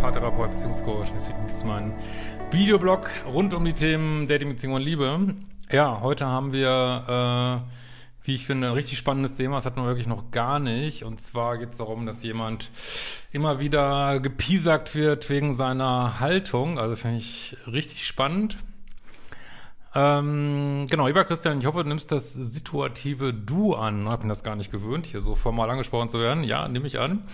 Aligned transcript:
Paartherapeut, 0.00 0.50
ist 0.54 1.66
mein 1.66 1.92
Videoblog 2.52 3.10
rund 3.26 3.52
um 3.52 3.64
die 3.64 3.72
Themen 3.72 4.28
Dating, 4.28 4.50
Beziehung 4.50 4.74
und 4.74 4.82
Liebe. 4.82 5.34
Ja, 5.72 6.00
heute 6.00 6.26
haben 6.26 6.52
wir, 6.52 7.64
äh, 7.66 8.26
wie 8.26 8.34
ich 8.34 8.46
finde, 8.46 8.68
ein 8.68 8.74
richtig 8.74 8.96
spannendes 8.96 9.36
Thema. 9.36 9.56
Das 9.56 9.66
hat 9.66 9.76
man 9.76 9.86
wirklich 9.86 10.06
noch 10.06 10.30
gar 10.30 10.60
nicht. 10.60 11.02
Und 11.02 11.18
zwar 11.18 11.58
geht 11.58 11.70
es 11.70 11.78
darum, 11.78 12.06
dass 12.06 12.22
jemand 12.22 12.70
immer 13.32 13.58
wieder 13.58 14.20
gepiesackt 14.20 14.94
wird 14.94 15.28
wegen 15.30 15.52
seiner 15.52 16.20
Haltung. 16.20 16.78
Also 16.78 16.94
finde 16.94 17.16
ich 17.16 17.56
richtig 17.66 18.06
spannend. 18.06 18.56
Ähm, 19.96 20.86
genau, 20.88 21.08
lieber 21.08 21.24
Christian, 21.24 21.58
ich 21.58 21.66
hoffe, 21.66 21.82
du 21.82 21.88
nimmst 21.88 22.12
das 22.12 22.34
situative 22.34 23.34
Du 23.34 23.74
an. 23.74 24.06
Ich 24.06 24.16
bin 24.16 24.28
das 24.28 24.44
gar 24.44 24.54
nicht 24.54 24.70
gewöhnt, 24.70 25.06
hier 25.06 25.20
so 25.20 25.34
formal 25.34 25.68
angesprochen 25.70 26.08
zu 26.08 26.20
werden. 26.20 26.44
Ja, 26.44 26.68
nehme 26.68 26.86
ich 26.86 27.00
an. 27.00 27.24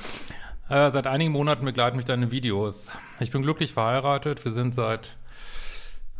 Äh, 0.68 0.90
seit 0.90 1.06
einigen 1.06 1.32
Monaten 1.32 1.64
begleiten 1.64 1.96
mich 1.96 2.06
deine 2.06 2.30
Videos. 2.30 2.90
Ich 3.20 3.30
bin 3.30 3.42
glücklich 3.42 3.74
verheiratet. 3.74 4.44
Wir 4.46 4.52
sind 4.52 4.74
seit 4.74 5.14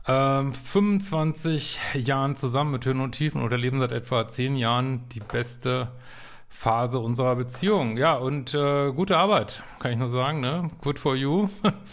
ähm, 0.06 0.52
25 0.52 1.80
Jahren 1.94 2.36
zusammen 2.36 2.72
mit 2.72 2.84
Höhen 2.84 3.00
und 3.00 3.12
Tiefen 3.12 3.42
und 3.42 3.50
erleben 3.52 3.78
seit 3.78 3.92
etwa 3.92 4.28
10 4.28 4.56
Jahren 4.56 5.08
die 5.08 5.20
beste 5.20 5.88
Phase 6.50 6.98
unserer 6.98 7.36
Beziehung. 7.36 7.96
Ja, 7.96 8.16
und 8.16 8.52
äh, 8.52 8.92
gute 8.92 9.16
Arbeit, 9.16 9.62
kann 9.78 9.92
ich 9.92 9.98
nur 9.98 10.10
sagen. 10.10 10.40
Ne? 10.40 10.70
Good 10.82 10.98
for 10.98 11.16
you. 11.16 11.48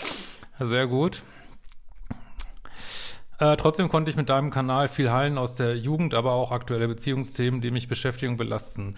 Sehr 0.60 0.88
gut. 0.88 1.24
Äh, 3.42 3.58
trotzdem 3.58 3.90
konnte 3.90 4.12
ich 4.12 4.18
mit 4.18 4.30
deinem 4.30 4.52
Kanal 4.52 4.88
viel 4.88 5.12
heilen 5.12 5.40
aus 5.40 5.56
der 5.56 5.76
Jugend, 5.76 6.14
aber 6.14 6.34
auch 6.34 6.52
aktuelle 6.52 6.88
Beziehungsthemen, 6.88 7.60
die 7.60 7.72
mich 7.72 7.88
beschäftigen 7.88 8.34
und 8.34 8.38
belasten. 8.38 8.98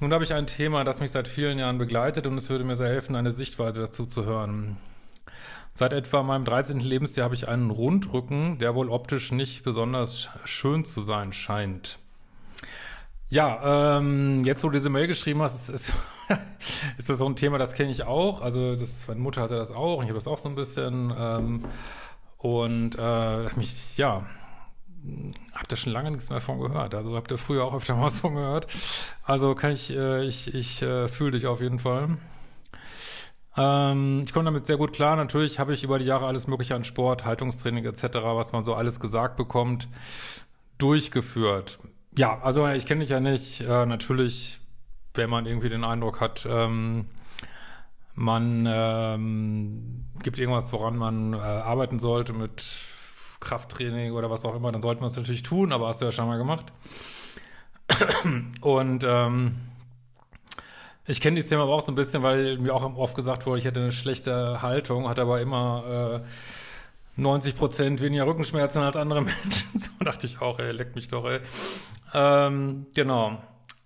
Nun 0.00 0.14
habe 0.14 0.24
ich 0.24 0.32
ein 0.32 0.46
Thema, 0.46 0.82
das 0.82 1.00
mich 1.00 1.10
seit 1.10 1.28
vielen 1.28 1.58
Jahren 1.58 1.76
begleitet 1.76 2.26
und 2.26 2.38
es 2.38 2.48
würde 2.48 2.64
mir 2.64 2.74
sehr 2.74 2.88
helfen, 2.88 3.16
eine 3.16 3.32
Sichtweise 3.32 3.82
dazu 3.82 4.06
zu 4.06 4.24
hören. 4.24 4.78
Seit 5.74 5.92
etwa 5.92 6.22
meinem 6.22 6.46
13. 6.46 6.80
Lebensjahr 6.80 7.24
habe 7.26 7.34
ich 7.34 7.48
einen 7.48 7.68
Rundrücken, 7.68 8.58
der 8.58 8.74
wohl 8.74 8.88
optisch 8.88 9.30
nicht 9.30 9.62
besonders 9.62 10.30
schön 10.46 10.86
zu 10.86 11.02
sein 11.02 11.34
scheint. 11.34 11.98
Ja, 13.28 13.98
ähm, 13.98 14.42
jetzt 14.46 14.64
wo 14.64 14.68
du 14.68 14.74
diese 14.74 14.88
Mail 14.88 15.06
geschrieben 15.06 15.42
hast, 15.42 15.68
ist, 15.68 15.90
ist, 15.90 15.94
ist 16.96 17.10
das 17.10 17.18
so 17.18 17.26
ein 17.26 17.36
Thema, 17.36 17.58
das 17.58 17.74
kenne 17.74 17.90
ich 17.90 18.04
auch. 18.04 18.40
Also 18.40 18.74
das, 18.74 19.06
meine 19.06 19.20
Mutter 19.20 19.42
hatte 19.42 19.56
das 19.56 19.70
auch 19.70 19.98
und 19.98 20.04
ich 20.04 20.08
habe 20.08 20.18
das 20.18 20.28
auch 20.28 20.38
so 20.38 20.48
ein 20.48 20.54
bisschen. 20.54 21.12
Ähm, 21.14 21.64
und 22.42 22.96
äh, 22.98 23.48
mich, 23.54 23.96
ja, 23.96 24.26
habt 25.54 25.72
ihr 25.72 25.76
schon 25.76 25.92
lange 25.92 26.10
nichts 26.10 26.28
mehr 26.28 26.40
von 26.40 26.58
gehört. 26.58 26.92
Also 26.92 27.14
habt 27.14 27.30
ihr 27.30 27.38
früher 27.38 27.64
auch 27.64 27.74
öfter 27.74 27.94
mal 27.94 28.02
was 28.06 28.18
von 28.18 28.34
gehört. 28.34 28.66
Also 29.22 29.54
kann 29.54 29.70
ich, 29.70 29.90
äh, 29.90 30.24
ich, 30.24 30.52
ich 30.52 30.82
äh, 30.82 31.06
fühle 31.06 31.30
dich 31.32 31.46
auf 31.46 31.60
jeden 31.60 31.78
Fall. 31.78 32.18
Ähm, 33.56 34.22
ich 34.24 34.32
komme 34.32 34.46
damit 34.46 34.66
sehr 34.66 34.76
gut 34.76 34.92
klar. 34.92 35.14
Natürlich 35.14 35.60
habe 35.60 35.72
ich 35.72 35.84
über 35.84 36.00
die 36.00 36.04
Jahre 36.04 36.26
alles 36.26 36.48
Mögliche 36.48 36.74
an 36.74 36.82
Sport, 36.82 37.24
Haltungstraining 37.24 37.84
etc., 37.84 38.08
was 38.12 38.50
man 38.50 38.64
so 38.64 38.74
alles 38.74 38.98
gesagt 38.98 39.36
bekommt, 39.36 39.86
durchgeführt. 40.78 41.78
Ja, 42.18 42.40
also 42.42 42.66
ich 42.66 42.86
kenne 42.86 43.02
dich 43.02 43.10
ja 43.10 43.20
nicht. 43.20 43.60
Äh, 43.60 43.86
natürlich, 43.86 44.58
wenn 45.14 45.30
man 45.30 45.46
irgendwie 45.46 45.68
den 45.68 45.84
Eindruck 45.84 46.20
hat, 46.20 46.44
ähm, 46.50 47.06
man 48.14 48.66
ähm, 48.68 50.04
gibt 50.22 50.38
irgendwas, 50.38 50.72
woran 50.72 50.96
man 50.96 51.32
äh, 51.32 51.36
arbeiten 51.36 51.98
sollte 51.98 52.32
mit 52.32 52.64
Krafttraining 53.40 54.12
oder 54.12 54.30
was 54.30 54.44
auch 54.44 54.54
immer, 54.54 54.70
dann 54.72 54.82
sollte 54.82 55.00
man 55.00 55.10
es 55.10 55.16
natürlich 55.16 55.42
tun, 55.42 55.72
aber 55.72 55.88
hast 55.88 56.00
du 56.00 56.04
ja 56.04 56.12
schon 56.12 56.26
mal 56.26 56.38
gemacht. 56.38 56.72
Und 58.60 59.04
ähm, 59.04 59.56
ich 61.06 61.20
kenne 61.20 61.36
dieses 61.36 61.48
Thema 61.48 61.64
aber 61.64 61.72
auch 61.72 61.82
so 61.82 61.92
ein 61.92 61.96
bisschen, 61.96 62.22
weil 62.22 62.58
mir 62.58 62.74
auch 62.74 62.96
oft 62.96 63.14
gesagt 63.14 63.46
wurde, 63.46 63.58
ich 63.58 63.64
hätte 63.64 63.80
eine 63.80 63.92
schlechte 63.92 64.62
Haltung, 64.62 65.08
hatte 65.08 65.22
aber 65.22 65.40
immer 65.40 66.22
äh, 66.22 67.20
90 67.20 67.56
Prozent 67.56 68.00
weniger 68.00 68.26
Rückenschmerzen 68.26 68.82
als 68.82 68.96
andere 68.96 69.22
Menschen. 69.22 69.78
so 69.78 69.90
dachte 70.04 70.26
ich 70.26 70.40
auch, 70.40 70.58
ey, 70.58 70.72
leck 70.72 70.94
mich 70.94 71.08
doch, 71.08 71.24
ey. 71.24 71.40
Ähm, 72.14 72.86
genau. 72.94 73.38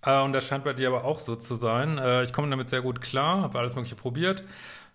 Äh, 0.07 0.21
und 0.21 0.33
das 0.33 0.47
scheint 0.47 0.63
bei 0.63 0.73
dir 0.73 0.87
aber 0.87 1.03
auch 1.03 1.19
so 1.19 1.35
zu 1.35 1.55
sein. 1.55 1.97
Äh, 1.97 2.23
ich 2.23 2.31
komme 2.33 2.49
damit 2.49 2.69
sehr 2.69 2.81
gut 2.81 3.01
klar, 3.01 3.41
habe 3.41 3.59
alles 3.59 3.75
Mögliche 3.75 3.95
probiert, 3.95 4.43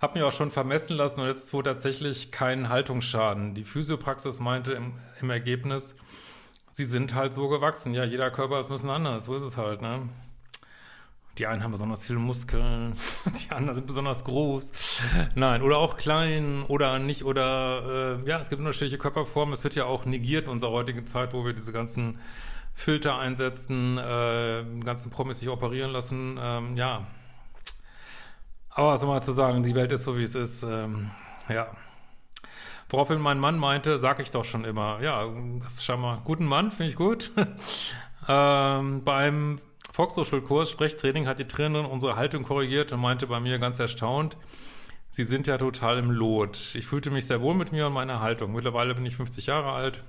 habe 0.00 0.18
mir 0.18 0.26
auch 0.26 0.32
schon 0.32 0.50
vermessen 0.50 0.96
lassen 0.96 1.20
und 1.20 1.28
es 1.28 1.44
ist 1.44 1.52
wohl 1.52 1.62
tatsächlich 1.62 2.32
kein 2.32 2.70
Haltungsschaden. 2.70 3.54
Die 3.54 3.64
Physiopraxis 3.64 4.40
meinte 4.40 4.72
im, 4.72 4.94
im 5.20 5.30
Ergebnis, 5.30 5.96
sie 6.70 6.86
sind 6.86 7.14
halt 7.14 7.34
so 7.34 7.48
gewachsen. 7.48 7.92
Ja, 7.92 8.04
jeder 8.04 8.30
Körper 8.30 8.58
ist 8.58 8.70
ein 8.70 8.72
bisschen 8.72 8.90
anders, 8.90 9.26
so 9.26 9.36
ist 9.36 9.42
es 9.42 9.56
halt, 9.58 9.82
ne? 9.82 10.08
Die 11.38 11.46
einen 11.46 11.62
haben 11.62 11.72
besonders 11.72 12.04
viele 12.04 12.18
Muskeln, 12.18 12.94
die 13.26 13.52
anderen 13.52 13.74
sind 13.74 13.86
besonders 13.86 14.24
groß. 14.24 15.00
Nein, 15.34 15.62
oder 15.62 15.78
auch 15.78 15.96
klein 15.96 16.62
oder 16.68 16.98
nicht 16.98 17.24
oder 17.24 18.18
äh, 18.22 18.28
ja, 18.28 18.38
es 18.38 18.50
gibt 18.50 18.60
unterschiedliche 18.60 18.98
Körperformen. 18.98 19.52
Es 19.54 19.64
wird 19.64 19.74
ja 19.74 19.84
auch 19.84 20.04
negiert 20.04 20.44
in 20.44 20.50
unserer 20.50 20.72
heutigen 20.72 21.06
Zeit, 21.06 21.32
wo 21.32 21.44
wir 21.44 21.54
diese 21.54 21.72
ganzen 21.72 22.18
Filter 22.74 23.18
einsetzen, 23.18 23.98
äh, 23.98 24.64
ganzen 24.84 25.10
Promis 25.10 25.40
sich 25.40 25.48
operieren 25.48 25.90
lassen. 25.90 26.38
Ähm, 26.40 26.76
ja. 26.76 27.06
Aber 28.70 28.92
was 28.92 29.04
man 29.04 29.20
zu 29.20 29.32
sagen, 29.32 29.62
die 29.62 29.74
Welt 29.74 29.92
ist 29.92 30.04
so, 30.04 30.16
wie 30.16 30.22
es 30.22 30.34
ist. 30.34 30.62
Ähm, 30.62 31.10
ja. 31.48 31.68
Woraufhin 32.88 33.20
mein 33.20 33.38
Mann 33.38 33.58
meinte, 33.58 33.98
sag 33.98 34.20
ich 34.20 34.30
doch 34.30 34.44
schon 34.44 34.64
immer, 34.64 35.00
ja, 35.00 35.26
das 35.62 35.74
ist 35.74 35.84
schon 35.84 36.00
mal 36.00 36.20
guten 36.24 36.44
Mann, 36.44 36.70
finde 36.70 36.90
ich 36.90 36.96
gut. 36.96 37.30
ähm, 38.28 39.02
beim 39.04 39.60
Volkshochschulkurs 39.92 40.70
Sprechtraining 40.70 41.26
hat 41.26 41.38
die 41.38 41.48
Trainerin 41.48 41.86
unsere 41.86 42.16
Haltung 42.16 42.42
korrigiert 42.42 42.92
und 42.92 43.00
meinte 43.00 43.26
bei 43.26 43.40
mir 43.40 43.58
ganz 43.58 43.78
erstaunt, 43.78 44.36
Sie 45.14 45.24
sind 45.24 45.46
ja 45.46 45.58
total 45.58 45.98
im 45.98 46.10
Lot. 46.10 46.74
Ich 46.74 46.86
fühlte 46.86 47.10
mich 47.10 47.26
sehr 47.26 47.42
wohl 47.42 47.54
mit 47.54 47.70
mir 47.70 47.86
und 47.86 47.92
meiner 47.92 48.20
Haltung. 48.20 48.54
Mittlerweile 48.54 48.94
bin 48.94 49.04
ich 49.04 49.16
50 49.16 49.44
Jahre 49.44 49.72
alt 49.72 50.02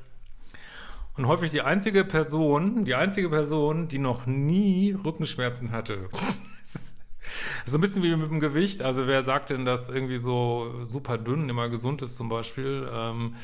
und 1.15 1.27
häufig 1.27 1.51
die 1.51 1.61
einzige 1.61 2.03
Person, 2.05 2.85
die 2.85 2.95
einzige 2.95 3.29
Person, 3.29 3.87
die 3.87 3.99
noch 3.99 4.25
nie 4.25 4.95
Rückenschmerzen 5.05 5.71
hatte. 5.71 6.09
so 7.65 7.77
ein 7.77 7.81
bisschen 7.81 8.03
wie 8.03 8.15
mit 8.15 8.29
dem 8.29 8.39
Gewicht. 8.39 8.81
Also 8.81 9.07
wer 9.07 9.21
sagt 9.23 9.51
denn, 9.51 9.65
dass 9.65 9.89
irgendwie 9.89 10.17
so 10.17 10.83
super 10.85 11.17
dünn 11.17 11.49
immer 11.49 11.69
gesund 11.69 12.01
ist 12.01 12.17
zum 12.17 12.29
Beispiel? 12.29 12.89
Ähm, 12.91 13.35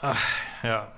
ach, 0.00 0.20
ja. 0.62 0.92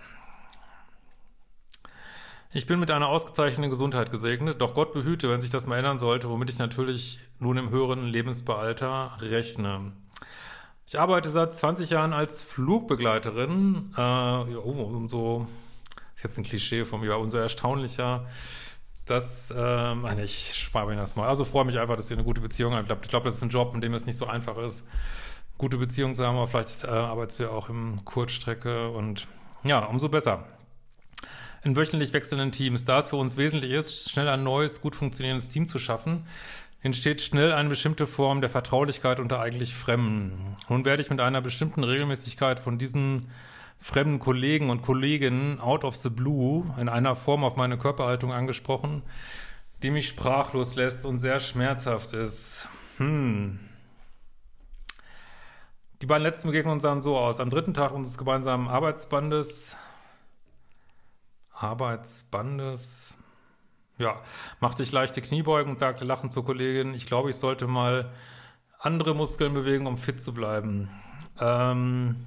Ich 2.52 2.66
bin 2.66 2.80
mit 2.80 2.90
einer 2.90 3.08
ausgezeichneten 3.08 3.68
Gesundheit 3.68 4.10
gesegnet, 4.10 4.62
doch 4.62 4.72
Gott 4.72 4.94
behüte, 4.94 5.28
wenn 5.28 5.40
sich 5.40 5.50
das 5.50 5.66
mal 5.66 5.76
ändern 5.76 5.98
sollte, 5.98 6.30
womit 6.30 6.48
ich 6.48 6.58
natürlich 6.58 7.20
nun 7.38 7.58
im 7.58 7.68
höheren 7.68 8.06
Lebensbealter 8.06 9.18
rechne. 9.20 9.92
Ich 10.86 10.98
arbeite 10.98 11.30
seit 11.30 11.54
20 11.54 11.90
Jahren 11.90 12.14
als 12.14 12.40
Flugbegleiterin, 12.40 13.92
äh, 13.94 14.00
ja, 14.00 14.58
ist 14.58 15.46
jetzt 16.26 16.38
ein 16.38 16.44
Klischee 16.44 16.84
von 16.84 17.00
mir, 17.00 17.16
umso 17.16 17.38
erstaunlicher, 17.38 18.26
dass, 19.04 19.54
ähm, 19.56 20.06
ich 20.22 20.54
spare 20.54 20.88
mir 20.88 20.96
das 20.96 21.16
mal. 21.16 21.28
Also 21.28 21.44
freue 21.44 21.64
mich 21.64 21.78
einfach, 21.78 21.96
dass 21.96 22.10
ihr 22.10 22.16
eine 22.16 22.24
gute 22.24 22.40
Beziehung 22.40 22.72
habt. 22.72 22.82
Ich 22.82 22.86
glaube, 22.88 23.06
glaub, 23.06 23.24
das 23.24 23.36
ist 23.36 23.42
ein 23.42 23.50
Job, 23.50 23.74
in 23.74 23.80
dem 23.80 23.94
es 23.94 24.06
nicht 24.06 24.18
so 24.18 24.26
einfach 24.26 24.58
ist, 24.58 24.86
gute 25.58 25.78
Beziehungen 25.78 26.14
zu 26.14 26.26
haben, 26.26 26.36
aber 26.36 26.48
vielleicht 26.48 26.84
äh, 26.84 26.88
arbeitest 26.88 27.38
du 27.38 27.44
ja 27.44 27.50
auch 27.50 27.68
im 27.68 28.04
Kurzstrecke 28.04 28.90
und 28.90 29.26
ja, 29.64 29.84
umso 29.84 30.08
besser. 30.08 30.44
In 31.62 31.76
wöchentlich 31.76 32.12
wechselnden 32.12 32.52
Teams, 32.52 32.84
da 32.84 32.98
es 32.98 33.08
für 33.08 33.16
uns 33.16 33.36
wesentlich 33.36 33.72
ist, 33.72 34.10
schnell 34.10 34.28
ein 34.28 34.44
neues, 34.44 34.80
gut 34.80 34.94
funktionierendes 34.94 35.48
Team 35.48 35.66
zu 35.66 35.78
schaffen, 35.78 36.26
entsteht 36.82 37.20
schnell 37.20 37.52
eine 37.52 37.68
bestimmte 37.68 38.06
Form 38.06 38.40
der 38.40 38.50
Vertraulichkeit 38.50 39.18
unter 39.18 39.40
eigentlich 39.40 39.74
Fremden. 39.74 40.56
Nun 40.68 40.84
werde 40.84 41.02
ich 41.02 41.10
mit 41.10 41.20
einer 41.20 41.40
bestimmten 41.40 41.82
Regelmäßigkeit 41.82 42.60
von 42.60 42.78
diesen 42.78 43.30
fremden 43.78 44.18
Kollegen 44.18 44.70
und 44.70 44.82
Kolleginnen 44.82 45.60
out 45.60 45.84
of 45.84 45.96
the 45.96 46.10
blue 46.10 46.74
in 46.78 46.88
einer 46.88 47.16
Form 47.16 47.44
auf 47.44 47.56
meine 47.56 47.78
Körperhaltung 47.78 48.32
angesprochen, 48.32 49.02
die 49.82 49.90
mich 49.90 50.08
sprachlos 50.08 50.74
lässt 50.74 51.04
und 51.04 51.18
sehr 51.18 51.40
schmerzhaft 51.40 52.12
ist. 52.12 52.68
Hm. 52.98 53.58
die 56.00 56.06
beiden 56.06 56.22
letzten 56.22 56.48
Begegnungen 56.48 56.80
sahen 56.80 57.02
so 57.02 57.18
aus. 57.18 57.40
Am 57.40 57.50
dritten 57.50 57.74
Tag 57.74 57.92
unseres 57.92 58.16
gemeinsamen 58.16 58.68
Arbeitsbandes, 58.68 59.76
Arbeitsbandes, 61.52 63.14
ja, 63.98 64.20
machte 64.60 64.82
ich 64.82 64.92
leichte 64.92 65.22
Kniebeugen 65.22 65.70
und 65.70 65.78
sagte 65.78 66.04
lachend 66.04 66.32
zur 66.32 66.44
Kollegin, 66.44 66.94
ich 66.94 67.06
glaube, 67.06 67.30
ich 67.30 67.36
sollte 67.36 67.66
mal 67.66 68.12
andere 68.78 69.14
Muskeln 69.14 69.54
bewegen, 69.54 69.86
um 69.86 69.96
fit 69.96 70.20
zu 70.20 70.34
bleiben. 70.34 70.90
Ähm, 71.40 72.26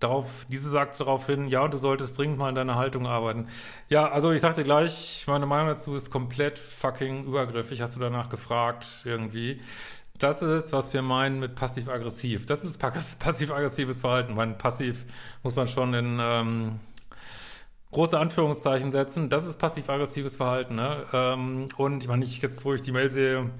darauf, 0.00 0.26
diese 0.48 0.68
sagt 0.68 0.98
daraufhin, 0.98 1.46
ja, 1.46 1.68
du 1.68 1.78
solltest 1.78 2.18
dringend 2.18 2.38
mal 2.38 2.48
in 2.48 2.54
deiner 2.54 2.76
Haltung 2.76 3.06
arbeiten. 3.06 3.48
Ja, 3.88 4.10
also 4.10 4.32
ich 4.32 4.40
sagte 4.40 4.64
gleich, 4.64 5.24
meine 5.26 5.46
Meinung 5.46 5.68
dazu 5.68 5.94
ist 5.94 6.10
komplett 6.10 6.58
fucking 6.58 7.24
übergriffig. 7.24 7.80
Hast 7.80 7.96
du 7.96 8.00
danach 8.00 8.28
gefragt, 8.28 8.86
irgendwie. 9.04 9.60
Das 10.18 10.42
ist, 10.42 10.72
was 10.72 10.92
wir 10.92 11.02
meinen 11.02 11.40
mit 11.40 11.54
passiv-aggressiv. 11.54 12.46
Das 12.46 12.64
ist 12.64 12.78
passiv-aggressives 13.20 14.00
Verhalten. 14.00 14.34
Mein 14.34 14.58
passiv 14.58 15.06
muss 15.42 15.56
man 15.56 15.68
schon 15.68 15.94
in 15.94 16.18
ähm, 16.20 16.80
große 17.90 18.18
Anführungszeichen 18.18 18.90
setzen. 18.90 19.30
Das 19.30 19.46
ist 19.46 19.58
passiv-aggressives 19.58 20.36
Verhalten. 20.36 20.74
Ne? 20.74 21.04
Ähm, 21.12 21.68
und 21.76 22.02
ich 22.02 22.08
meine, 22.08 22.24
ich 22.24 22.42
jetzt, 22.42 22.64
wo 22.64 22.74
ich 22.74 22.82
die 22.82 22.92
Mail 22.92 23.10
sehe, 23.10 23.50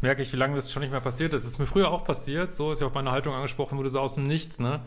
merke 0.00 0.22
ich, 0.22 0.32
wie 0.32 0.36
lange 0.36 0.56
das 0.56 0.72
schon 0.72 0.82
nicht 0.82 0.92
mehr 0.92 1.00
passiert 1.00 1.34
ist. 1.34 1.44
Das 1.44 1.52
ist 1.52 1.58
mir 1.58 1.66
früher 1.66 1.90
auch 1.90 2.04
passiert. 2.04 2.54
So 2.54 2.72
ist 2.72 2.80
ja 2.80 2.86
auch 2.86 2.94
meine 2.94 3.10
Haltung 3.10 3.34
angesprochen 3.34 3.78
wurde, 3.78 3.90
so 3.90 4.00
aus 4.00 4.14
dem 4.14 4.26
Nichts. 4.26 4.58
Ne? 4.58 4.80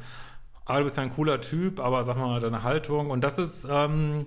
Ah, 0.65 0.77
du 0.77 0.83
bist 0.83 0.97
ja 0.97 1.03
ein 1.03 1.13
cooler 1.13 1.41
Typ, 1.41 1.79
aber 1.79 2.03
sag 2.03 2.17
mal 2.17 2.39
deine 2.39 2.63
Haltung. 2.63 3.09
Und 3.09 3.23
das 3.23 3.37
ist 3.37 3.67
ähm, 3.69 4.25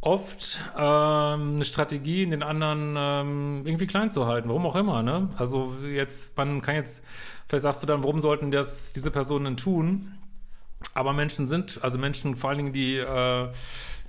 oft 0.00 0.60
ähm, 0.76 1.54
eine 1.56 1.64
Strategie, 1.64 2.26
den 2.26 2.42
anderen 2.42 2.94
ähm, 2.96 3.62
irgendwie 3.64 3.86
klein 3.86 4.10
zu 4.10 4.26
halten, 4.26 4.48
warum 4.48 4.66
auch 4.66 4.76
immer. 4.76 5.02
Ne? 5.02 5.30
Also 5.36 5.74
jetzt, 5.86 6.36
man 6.36 6.60
kann 6.60 6.74
jetzt, 6.74 7.02
vielleicht 7.48 7.62
sagst 7.62 7.82
du 7.82 7.86
dann, 7.86 8.02
warum 8.02 8.20
sollten 8.20 8.50
das 8.50 8.92
diese 8.92 9.10
Personen 9.10 9.56
tun? 9.56 10.14
Aber 10.92 11.14
Menschen 11.14 11.46
sind, 11.46 11.82
also 11.82 11.98
Menschen 11.98 12.36
vor 12.36 12.50
allen 12.50 12.58
Dingen, 12.58 12.72
die 12.72 12.96
äh, 12.96 13.48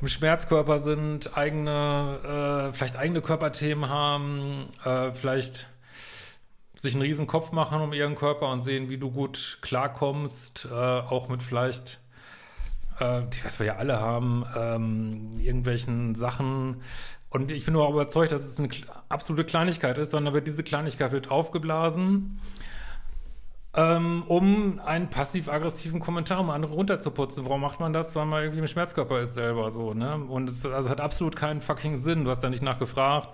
im 0.02 0.08
Schmerzkörper 0.08 0.80
sind, 0.80 1.38
eigene, 1.38 2.70
äh, 2.70 2.74
vielleicht 2.74 2.98
eigene 2.98 3.22
Körperthemen 3.22 3.90
haben, 3.90 4.66
äh, 4.84 5.14
vielleicht 5.14 5.68
sich 6.78 6.94
einen 6.94 7.02
riesen 7.02 7.28
Kopf 7.28 7.52
machen 7.52 7.82
um 7.82 7.94
ihren 7.94 8.16
Körper 8.16 8.50
und 8.50 8.62
sehen, 8.62 8.90
wie 8.90 8.98
du 8.98 9.12
gut 9.12 9.60
klarkommst, 9.62 10.68
äh, 10.72 10.74
auch 10.74 11.30
mit 11.30 11.42
vielleicht, 11.42 12.00
äh, 13.00 13.22
was 13.44 13.60
wir 13.60 13.66
ja 13.66 13.76
alle 13.78 14.00
haben, 14.00 14.46
ähm, 14.58 15.40
irgendwelchen 15.40 16.16
Sachen. 16.16 16.82
Und 17.30 17.52
ich 17.52 17.66
bin 17.66 17.74
nur 17.74 17.90
überzeugt, 17.90 18.32
dass 18.32 18.46
es 18.46 18.60
eine 18.60 18.70
absolute 19.10 19.46
Kleinigkeit 19.46 19.98
ist, 19.98 20.12
sondern 20.12 20.34
wird 20.34 20.48
diese 20.48 20.64
Kleinigkeit 20.64 21.12
wird 21.12 21.32
aufgeblasen, 21.32 22.40
ähm, 23.74 24.24
um 24.28 24.80
einen 24.80 25.10
passiv-aggressiven 25.10 26.00
Kommentar, 26.00 26.40
um 26.40 26.50
andere 26.50 26.74
runterzuputzen. 26.74 27.44
Warum 27.46 27.60
macht 27.60 27.82
man 27.82 27.92
das? 27.92 28.16
Weil 28.16 28.26
man 28.26 28.42
irgendwie 28.42 28.62
im 28.62 28.68
Schmerzkörper 28.68 29.20
ist 29.20 29.34
selber 29.34 29.70
so, 29.70 29.94
ne? 29.94 30.16
Und 30.16 30.50
es 30.50 30.66
also 30.66 30.90
hat 30.90 31.02
absolut 31.02 31.36
keinen 31.36 31.60
fucking 31.60 31.98
Sinn. 31.98 32.24
Du 32.24 32.30
hast 32.30 32.40
da 32.40 32.50
nicht 32.50 32.64
nachgefragt. 32.64 33.30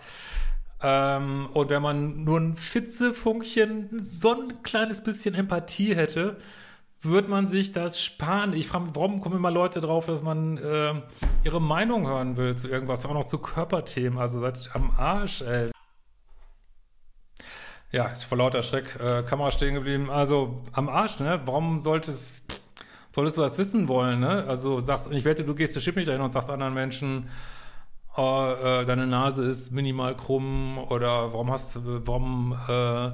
Ähm, 0.84 1.50
und 1.54 1.70
wenn 1.70 1.82
man 1.82 2.24
nur 2.24 2.40
ein 2.40 2.56
Fitzefunkchen, 2.56 4.02
so 4.02 4.34
ein 4.34 4.64
kleines 4.64 5.04
bisschen 5.04 5.36
Empathie 5.36 5.96
hätte, 5.96 6.38
würde 7.02 7.30
man 7.30 7.48
sich 7.48 7.72
das 7.72 8.02
sparen. 8.02 8.54
Ich 8.54 8.68
frage 8.68 8.86
mich, 8.86 8.96
warum 8.96 9.22
kommen 9.22 9.36
immer 9.36 9.52
Leute 9.52 9.82
drauf, 9.82 10.06
dass 10.06 10.22
man 10.22 10.58
äh, 10.58 10.94
ihre 11.44 11.62
Meinung 11.62 12.08
hören 12.08 12.38
will 12.38 12.56
zu 12.56 12.68
irgendwas, 12.68 13.06
auch 13.06 13.14
noch 13.14 13.26
zu 13.26 13.40
Körperthemen. 13.40 14.20
Also 14.20 14.40
seid 14.40 14.70
am 14.74 14.92
Arsch, 14.98 15.42
ey. 15.42 15.72
Ja, 17.92 18.08
ist 18.08 18.24
vor 18.24 18.38
lauter 18.38 18.64
Schreck 18.64 18.96
äh, 19.00 19.24
Kamera 19.24 19.52
stehen 19.52 19.74
geblieben. 19.74 20.10
Also 20.10 20.64
am 20.72 20.90
Arsch, 20.90 21.20
ne? 21.20 21.42
Warum 21.46 21.82
solltest, 21.82 22.62
solltest 23.12 23.38
du 23.38 23.42
das 23.42 23.58
wissen 23.58 23.88
wollen, 23.88 24.20
ne? 24.20 24.46
Also 24.48 24.80
sagst, 24.80 25.12
ich 25.12 25.26
wette, 25.26 25.44
du 25.44 25.56
gehst 25.56 25.76
der 25.76 25.82
Chip 25.82 25.96
nicht 25.96 26.08
dahin 26.08 26.22
und 26.22 26.32
sagst 26.32 26.50
anderen 26.50 26.74
Menschen, 26.74 27.30
äh, 28.18 28.86
deine 28.86 29.08
Nase 29.08 29.46
ist 29.46 29.72
minimal 29.72 30.16
krumm 30.16 30.78
oder 30.78 31.34
warum 31.34 31.52
hast 31.52 31.76
du, 31.76 32.02
warum 32.06 32.58
äh, 32.68 33.12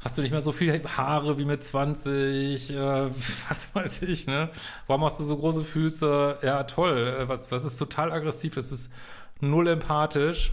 hast 0.00 0.18
du 0.18 0.22
nicht 0.22 0.32
mehr 0.32 0.40
so 0.40 0.52
viel 0.52 0.82
Haare 0.84 1.38
wie 1.38 1.44
mit 1.44 1.62
20, 1.62 2.70
äh, 2.70 2.76
was 3.48 3.74
weiß 3.74 4.02
ich, 4.02 4.26
ne? 4.26 4.50
Warum 4.86 5.04
hast 5.04 5.20
du 5.20 5.24
so 5.24 5.36
große 5.36 5.62
Füße? 5.62 6.38
Ja, 6.42 6.64
toll. 6.64 7.16
Äh, 7.20 7.28
was, 7.28 7.52
was 7.52 7.64
ist 7.64 7.78
total 7.78 8.12
aggressiv? 8.12 8.54
Das 8.54 8.72
ist 8.72 8.92
null 9.40 9.68
empathisch. 9.68 10.52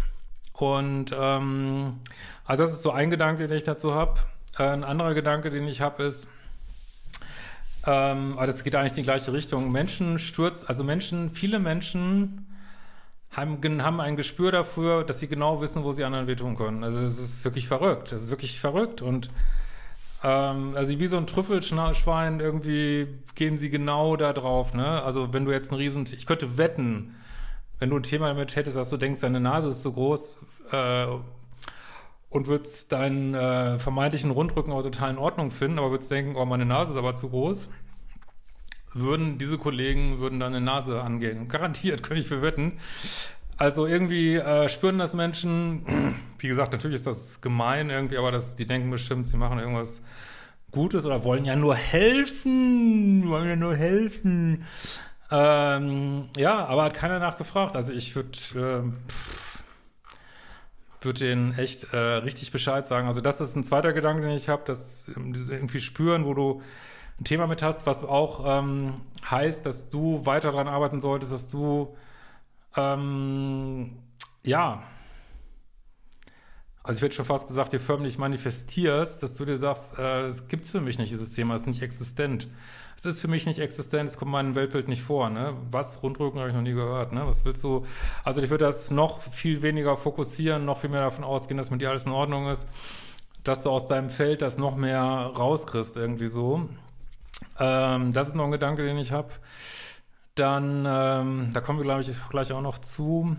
Und 0.53 1.15
ähm, 1.17 1.99
also 2.45 2.63
das 2.63 2.73
ist 2.73 2.83
so 2.83 2.91
ein 2.91 3.09
Gedanke, 3.09 3.47
den 3.47 3.57
ich 3.57 3.63
dazu 3.63 3.95
habe. 3.95 4.19
Äh, 4.57 4.63
ein 4.63 4.83
anderer 4.83 5.13
Gedanke, 5.13 5.49
den 5.49 5.67
ich 5.67 5.81
habe, 5.81 6.03
ist, 6.03 6.27
ähm, 7.85 8.37
aber 8.37 8.45
das 8.45 8.63
geht 8.63 8.75
eigentlich 8.75 8.91
in 8.91 8.97
die 8.97 9.03
gleiche 9.03 9.33
Richtung. 9.33 9.71
Menschen 9.71 10.19
stürzen, 10.19 10.67
also 10.67 10.83
Menschen, 10.83 11.31
viele 11.31 11.57
Menschen 11.57 12.45
haben, 13.31 13.83
haben 13.83 14.01
ein 14.01 14.17
Gespür 14.17 14.51
dafür, 14.51 15.03
dass 15.03 15.19
sie 15.19 15.27
genau 15.27 15.61
wissen, 15.61 15.83
wo 15.83 15.91
sie 15.91 16.03
anderen 16.03 16.27
wehtun 16.27 16.57
können. 16.57 16.83
Also 16.83 16.99
es 16.99 17.17
ist 17.19 17.45
wirklich 17.45 17.67
verrückt. 17.67 18.11
Es 18.11 18.23
ist 18.23 18.29
wirklich 18.29 18.59
verrückt 18.59 19.01
und 19.01 19.29
ähm, 20.23 20.73
also 20.75 20.99
wie 20.99 21.07
so 21.07 21.17
ein 21.17 21.27
Trüffelschwein 21.27 22.39
irgendwie 22.39 23.07
gehen 23.35 23.57
sie 23.57 23.69
genau 23.69 24.17
da 24.17 24.33
drauf. 24.33 24.73
Ne? 24.73 25.01
Also 25.01 25.33
wenn 25.33 25.45
du 25.45 25.51
jetzt 25.51 25.71
ein 25.71 25.75
Riesen, 25.75 26.05
ich 26.11 26.25
könnte 26.25 26.57
wetten, 26.57 27.15
wenn 27.79 27.89
du 27.89 27.95
ein 27.95 28.03
Thema 28.03 28.27
damit 28.27 28.55
hättest, 28.55 28.77
dass 28.77 28.89
du 28.89 28.97
denkst, 28.97 29.21
deine 29.21 29.39
Nase 29.39 29.69
ist 29.69 29.81
so 29.81 29.93
groß 29.93 30.37
äh, 30.71 31.07
und 32.29 32.47
würdest 32.47 32.91
deinen 32.91 33.33
äh, 33.33 33.79
vermeintlichen 33.79 34.31
Rundrücken 34.31 34.73
aber 34.73 34.83
total 34.83 35.11
in 35.11 35.17
Ordnung 35.17 35.51
finden, 35.51 35.79
aber 35.79 35.91
würdest 35.91 36.11
denken, 36.11 36.35
oh, 36.35 36.45
meine 36.45 36.65
Nase 36.65 36.91
ist 36.91 36.97
aber 36.97 37.15
zu 37.15 37.29
groß 37.29 37.69
würden 38.93 39.37
diese 39.37 39.57
Kollegen 39.57 40.19
würden 40.19 40.39
dann 40.39 40.53
eine 40.53 40.63
Nase 40.63 41.01
angehen. 41.01 41.47
Garantiert, 41.47 42.03
könnte 42.03 42.21
ich 42.21 42.27
für 42.27 42.41
wetten. 42.41 42.73
Also 43.57 43.85
irgendwie 43.85 44.35
äh, 44.35 44.69
spüren 44.69 44.97
das 44.97 45.13
Menschen, 45.13 45.85
wie 46.39 46.47
gesagt, 46.47 46.71
natürlich 46.71 46.95
ist 46.95 47.07
das 47.07 47.41
gemein 47.41 47.89
irgendwie, 47.89 48.17
aber 48.17 48.31
das, 48.31 48.55
die 48.55 48.65
denken 48.65 48.89
bestimmt, 48.89 49.27
sie 49.27 49.37
machen 49.37 49.59
irgendwas 49.59 50.01
Gutes 50.71 51.05
oder 51.05 51.23
wollen 51.23 51.45
ja 51.45 51.55
nur 51.55 51.75
helfen, 51.75 53.27
wollen 53.27 53.49
ja 53.49 53.55
nur 53.55 53.75
helfen. 53.75 54.65
Ähm, 55.29 56.29
ja, 56.37 56.65
aber 56.65 56.83
hat 56.85 56.93
keiner 56.93 57.19
nachgefragt. 57.19 57.75
Also 57.75 57.93
ich 57.93 58.15
würde 58.15 58.37
äh, 58.55 58.91
würde 61.01 61.19
denen 61.19 61.57
echt 61.57 61.93
äh, 61.93 61.97
richtig 61.97 62.51
Bescheid 62.51 62.85
sagen. 62.85 63.07
Also 63.07 63.21
das 63.21 63.41
ist 63.41 63.55
ein 63.55 63.63
zweiter 63.63 63.91
Gedanke, 63.93 64.21
den 64.21 64.35
ich 64.35 64.49
habe, 64.49 64.63
dass 64.65 65.09
ähm, 65.15 65.33
irgendwie 65.49 65.81
spüren, 65.81 66.25
wo 66.25 66.33
du 66.33 66.61
ein 67.21 67.23
Thema 67.23 67.47
mit 67.47 67.61
hast, 67.61 67.85
was 67.85 68.03
auch 68.03 68.43
ähm, 68.45 68.95
heißt, 69.29 69.65
dass 69.65 69.89
du 69.89 70.25
weiter 70.25 70.51
daran 70.51 70.67
arbeiten 70.67 71.01
solltest, 71.01 71.31
dass 71.31 71.47
du 71.47 71.95
ähm, 72.75 73.97
ja, 74.43 74.83
also 76.83 76.97
ich 76.97 77.03
hätte 77.03 77.15
schon 77.15 77.25
fast 77.25 77.47
gesagt, 77.47 77.73
dir 77.73 77.79
förmlich 77.79 78.17
manifestierst, 78.17 79.21
dass 79.21 79.35
du 79.35 79.45
dir 79.45 79.57
sagst, 79.57 79.99
äh, 79.99 80.25
es 80.27 80.47
gibt's 80.47 80.71
für 80.71 80.81
mich 80.81 80.97
nicht, 80.97 81.11
dieses 81.11 81.33
Thema 81.33 81.53
ist 81.53 81.67
nicht 81.67 81.83
existent. 81.83 82.47
Es 82.97 83.05
ist 83.05 83.21
für 83.21 83.27
mich 83.27 83.45
nicht 83.45 83.59
existent, 83.59 84.09
es 84.09 84.17
kommt 84.17 84.29
in 84.29 84.33
meinem 84.33 84.55
Weltbild 84.55 84.87
nicht 84.87 85.03
vor. 85.03 85.29
Ne? 85.29 85.55
Was? 85.69 86.01
Rundrücken 86.01 86.39
habe 86.39 86.49
ich 86.49 86.55
noch 86.55 86.61
nie 86.61 86.73
gehört. 86.73 87.13
Ne? 87.13 87.25
Was 87.25 87.45
willst 87.45 87.63
du? 87.63 87.85
Also 88.23 88.41
ich 88.41 88.49
würde 88.49 88.65
das 88.65 88.89
noch 88.89 89.21
viel 89.21 89.61
weniger 89.61 89.95
fokussieren, 89.95 90.65
noch 90.65 90.79
viel 90.79 90.89
mehr 90.89 91.01
davon 91.01 91.23
ausgehen, 91.23 91.57
dass 91.57 91.71
mit 91.71 91.81
dir 91.81 91.89
alles 91.89 92.05
in 92.05 92.11
Ordnung 92.11 92.47
ist, 92.47 92.67
dass 93.43 93.63
du 93.63 93.69
aus 93.69 93.87
deinem 93.87 94.09
Feld 94.09 94.41
das 94.41 94.57
noch 94.57 94.75
mehr 94.75 95.01
rauskriegst 95.01 95.97
irgendwie 95.97 96.27
so. 96.27 96.67
Ähm, 97.59 98.13
das 98.13 98.29
ist 98.29 98.35
noch 98.35 98.45
ein 98.45 98.51
Gedanke, 98.51 98.83
den 98.83 98.97
ich 98.97 99.11
habe. 99.11 99.29
Dann, 100.35 100.85
ähm, 100.87 101.49
da 101.53 101.61
kommen 101.61 101.79
wir, 101.79 101.83
glaube 101.83 102.01
ich, 102.01 102.11
gleich 102.29 102.51
auch 102.51 102.61
noch 102.61 102.77
zu. 102.77 103.35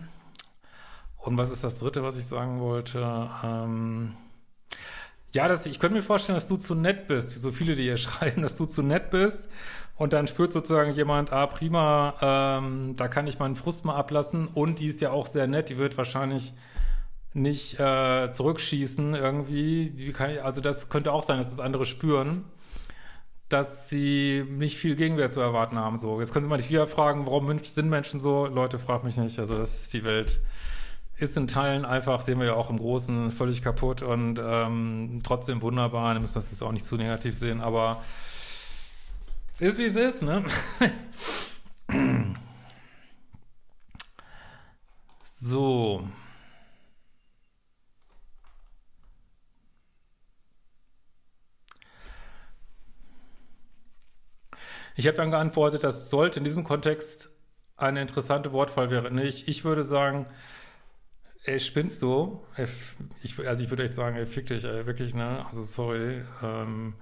Und 1.18 1.38
was 1.38 1.50
ist 1.50 1.64
das 1.64 1.78
Dritte, 1.78 2.02
was 2.02 2.16
ich 2.16 2.26
sagen 2.26 2.61
wollte? 2.61 3.28
Ähm, 3.44 4.14
ja, 5.32 5.49
das, 5.49 5.66
ich 5.66 5.80
könnte 5.80 5.97
mir 5.97 6.02
vorstellen, 6.02 6.37
dass 6.37 6.49
du 6.49 6.56
zu 6.56 6.75
nett 6.75 7.09
bist, 7.09 7.35
wie 7.35 7.38
so 7.38 7.52
viele, 7.52 7.75
die 7.75 7.85
hier 7.85 7.97
schreiben, 7.99 8.42
dass 8.42 8.56
du 8.56 8.66
zu 8.66 8.82
nett 8.82 9.11
bist. 9.11 9.49
Und 9.97 10.12
dann 10.12 10.26
spürt 10.26 10.52
sozusagen 10.52 10.94
jemand, 10.94 11.32
ah, 11.32 11.47
prima, 11.47 12.14
ähm, 12.21 12.97
da 12.97 13.09
kann 13.09 13.26
ich 13.26 13.38
meinen 13.38 13.56
Frust 13.56 13.85
mal 13.85 13.94
ablassen. 13.94 14.49
Und 14.49 14.80
die 14.80 14.87
ist 14.87 15.00
ja 15.00 15.11
auch 15.11 15.26
sehr 15.26 15.47
nett, 15.47 15.68
die 15.68 15.78
wird 15.78 15.97
wahrscheinlich 15.97 16.52
nicht 17.35 17.80
äh, 17.80 18.30
zurückschießen 18.30 19.14
irgendwie. 19.14 19.94
Ich, 19.97 20.21
also 20.44 20.61
das 20.61 20.90
könnte 20.90 21.12
auch 21.12 21.23
sein, 21.23 21.38
dass 21.38 21.50
das 21.50 21.61
andere 21.61 21.87
spüren 21.87 22.44
dass 23.52 23.88
sie 23.88 24.44
nicht 24.49 24.76
viel 24.76 24.97
Gegenwehr 24.97 25.30
zu 25.30 25.40
erwarten 25.40 25.78
haben. 25.78 25.99
So, 25.99 26.21
jetzt 26.21 26.32
könnte 26.32 26.49
man 26.49 26.59
sich 26.59 26.71
wieder 26.71 26.87
fragen, 26.87 27.26
warum 27.26 27.62
sind 27.62 27.90
Menschen 27.90 28.21
so? 28.21 28.47
Leute, 28.47 28.78
frag 28.78 29.04
mich 29.04 29.16
nicht. 29.16 29.38
Also, 29.38 29.59
das 29.59 29.82
ist 29.82 29.92
die 29.92 30.04
Welt 30.04 30.40
ist 31.23 31.37
in 31.37 31.47
Teilen 31.47 31.85
einfach, 31.85 32.21
sehen 32.21 32.38
wir 32.40 32.47
ja 32.47 32.54
auch 32.54 32.68
im 32.68 32.78
Großen, 32.78 33.30
völlig 33.30 33.62
kaputt 33.62 34.02
und 34.02 34.40
ähm, 34.42 35.21
trotzdem 35.23 35.62
wunderbar. 35.62 36.14
Wir 36.14 36.21
müssen 36.21 36.35
das 36.35 36.50
jetzt 36.50 36.62
auch 36.62 36.73
nicht 36.73 36.85
zu 36.85 36.97
negativ 36.97 37.37
sehen, 37.37 37.61
aber 37.61 38.02
es 39.54 39.61
ist 39.61 39.78
wie 39.78 39.85
es 39.85 39.97
ist, 39.97 40.23
ne? 40.23 40.44
so. 45.25 46.02
Ich 54.94 55.06
habe 55.06 55.16
dann 55.16 55.30
geantwortet, 55.30 55.84
das 55.84 56.11
sollte 56.11 56.38
in 56.38 56.44
diesem 56.44 56.64
Kontext 56.64 57.30
eine 57.76 58.02
interessante 58.02 58.52
Wortfall 58.52 58.90
wäre. 58.90 59.11
Nicht, 59.11 59.49
ich 59.49 59.64
würde 59.64 59.84
sagen, 59.84 60.26
ey, 61.44 61.58
spinnst 61.61 62.02
du? 62.02 62.42
Ich, 63.22 63.38
also 63.46 63.62
ich 63.62 63.70
würde 63.70 63.84
echt 63.84 63.94
sagen, 63.94 64.16
ey, 64.16 64.26
fick 64.26 64.46
dich, 64.46 64.64
ey, 64.64 64.87
wirklich, 64.87 65.14
ne? 65.14 65.44
Also 65.46 65.62
sorry. 65.62 66.22
Ähm, 66.42 66.94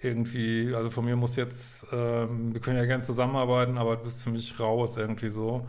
irgendwie, 0.00 0.74
also 0.74 0.90
von 0.90 1.04
mir 1.04 1.16
muss 1.16 1.36
jetzt, 1.36 1.86
ähm, 1.92 2.54
wir 2.54 2.60
können 2.60 2.76
ja 2.76 2.84
gerne 2.84 3.02
zusammenarbeiten, 3.02 3.78
aber 3.78 3.96
du 3.96 4.04
bist 4.04 4.22
für 4.22 4.30
mich 4.30 4.58
raus 4.60 4.96
irgendwie 4.96 5.30
so. 5.30 5.66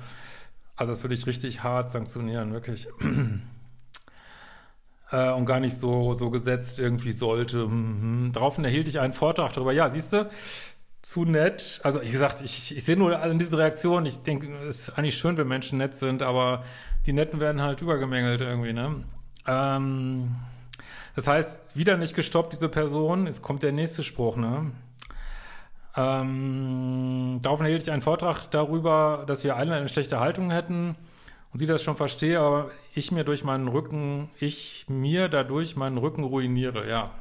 Also 0.75 0.91
das 0.91 1.03
würde 1.03 1.15
ich 1.15 1.25
richtig 1.25 1.63
hart 1.63 1.89
sanktionieren, 1.91 2.53
wirklich. 2.53 2.88
äh, 5.12 5.31
und 5.31 5.46
gar 5.46 5.60
nicht 5.60 5.77
so, 5.77 6.13
so 6.13 6.29
gesetzt 6.29 6.79
irgendwie 6.79 7.12
sollte. 7.12 7.67
Mhm. 7.67 8.31
Daraufhin 8.34 8.65
erhielt 8.65 8.88
ich 8.88 9.00
einen 9.00 9.13
Vortrag 9.13 9.53
darüber. 9.53 9.74
Ja, 9.74 9.89
siehst 9.89 10.13
du, 10.13 10.29
zu 11.10 11.25
nett. 11.25 11.80
Also, 11.84 12.04
wie 12.04 12.12
gesagt, 12.12 12.42
ich, 12.42 12.78
ich 12.78 12.84
sehe 12.84 12.96
nur 12.96 13.20
an 13.20 13.39
diesen 13.39 13.56
Reaktionen, 13.56 14.06
ich 14.06 14.22
denke, 14.22 14.56
es 14.68 14.89
ist 14.89 14.98
eigentlich 14.98 15.18
schön, 15.18 15.38
wenn 15.38 15.48
Menschen 15.48 15.80
nett 15.80 15.96
sind, 15.96 16.22
aber 16.22 16.63
die 17.08 17.13
Netten 17.13 17.39
werden 17.39 17.63
halt 17.63 17.82
übergemengelt 17.82 18.42
irgendwie, 18.42 18.74
ne? 18.74 19.04
Ähm, 19.48 20.36
das 21.16 21.25
heißt, 21.25 21.75
wieder 21.75 21.98
nicht 21.98 22.16
gestoppt, 22.16 22.54
diese 22.54 22.70
Person. 22.70 23.25
Es 23.25 23.42
kommt 23.42 23.63
der 23.63 23.72
nächste 23.72 24.04
Spruch, 24.04 24.38
ne? 24.38 24.72
Ähm, 25.98 27.39
daraufhin 27.42 27.66
hielt 27.66 27.82
ich 27.82 27.92
einen 27.92 28.04
Vortrag 28.04 28.46
darüber, 28.51 29.24
dass 29.25 29.44
wir 29.44 29.56
alle 29.56 29.74
eine 29.74 29.89
schlechte 29.89 30.20
Haltung 30.20 30.51
hätten 30.51 30.96
und 31.51 31.58
sie 31.58 31.66
das 31.66 31.82
schon 31.82 31.96
verstehe, 31.96 32.39
aber 32.39 32.70
ich 32.94 33.12
mir 33.12 33.24
durch 33.24 33.44
meinen 33.44 33.68
Rücken, 33.68 34.30
ich 34.39 34.86
mir 34.88 35.28
dadurch 35.28 35.75
meinen 35.75 35.98
Rücken 35.98 36.24
ruiniere, 36.24 36.88
ja. 36.88 37.12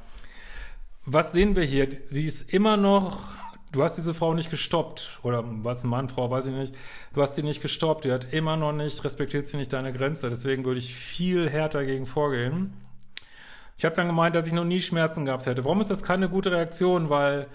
Was 1.07 1.33
sehen 1.33 1.57
wir 1.57 1.65
hier? 1.65 1.89
Sie 1.91 2.27
ist 2.27 2.53
immer 2.53 2.77
noch, 2.77 3.38
du 3.73 3.83
hast 3.83 3.97
diese 3.97 4.15
Frau 4.15 4.35
nicht 4.35 4.51
gestoppt, 4.51 5.21
oder 5.23 5.45
was, 5.47 5.85
Mann, 5.85 6.09
Frau, 6.09 6.31
weiß 6.31 6.49
ich 6.49 6.55
nicht, 6.55 6.75
du 7.15 7.23
hast 7.23 7.35
sie 7.35 7.43
nicht 7.43 7.63
gestoppt, 7.63 8.05
die 8.05 8.13
hat 8.13 8.33
immer 8.33 8.57
noch 8.57 8.73
nicht, 8.73 9.05
respektiert 9.05 9.47
sie 9.47 9.57
nicht 9.57 9.73
deine 9.73 9.93
Grenze, 9.93 10.29
deswegen 10.29 10.65
würde 10.65 10.79
ich 10.79 10.95
viel 10.95 11.49
härter 11.49 11.85
gegen 11.85 12.07
vorgehen. 12.07 12.73
Ich 13.77 13.85
habe 13.85 13.95
dann 13.95 14.09
gemeint, 14.09 14.35
dass 14.35 14.47
ich 14.47 14.53
noch 14.53 14.65
nie 14.65 14.81
Schmerzen 14.81 15.25
gehabt 15.25 15.47
hätte. 15.47 15.65
Warum 15.65 15.81
ist 15.81 15.89
das 15.89 16.03
keine 16.03 16.29
gute 16.29 16.51
Reaktion? 16.51 17.11
Weil 17.11 17.47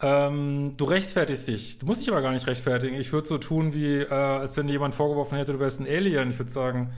ähm, 0.00 0.74
du 0.76 0.84
rechtfertigst 0.84 1.46
dich. 1.46 1.78
Du 1.78 1.86
musst 1.86 2.02
dich 2.02 2.10
aber 2.10 2.20
gar 2.20 2.32
nicht 2.32 2.48
rechtfertigen. 2.48 2.96
Ich 2.96 3.12
würde 3.12 3.28
so 3.28 3.38
tun, 3.38 3.72
wie 3.72 3.98
äh, 3.98 4.12
als 4.12 4.56
wenn 4.56 4.66
dir 4.66 4.72
jemand 4.72 4.94
vorgeworfen 4.94 5.38
hätte, 5.38 5.52
du 5.52 5.60
wärst 5.60 5.80
ein 5.80 5.86
Alien. 5.86 6.30
Ich 6.30 6.38
würde 6.38 6.50
sagen, 6.50 6.92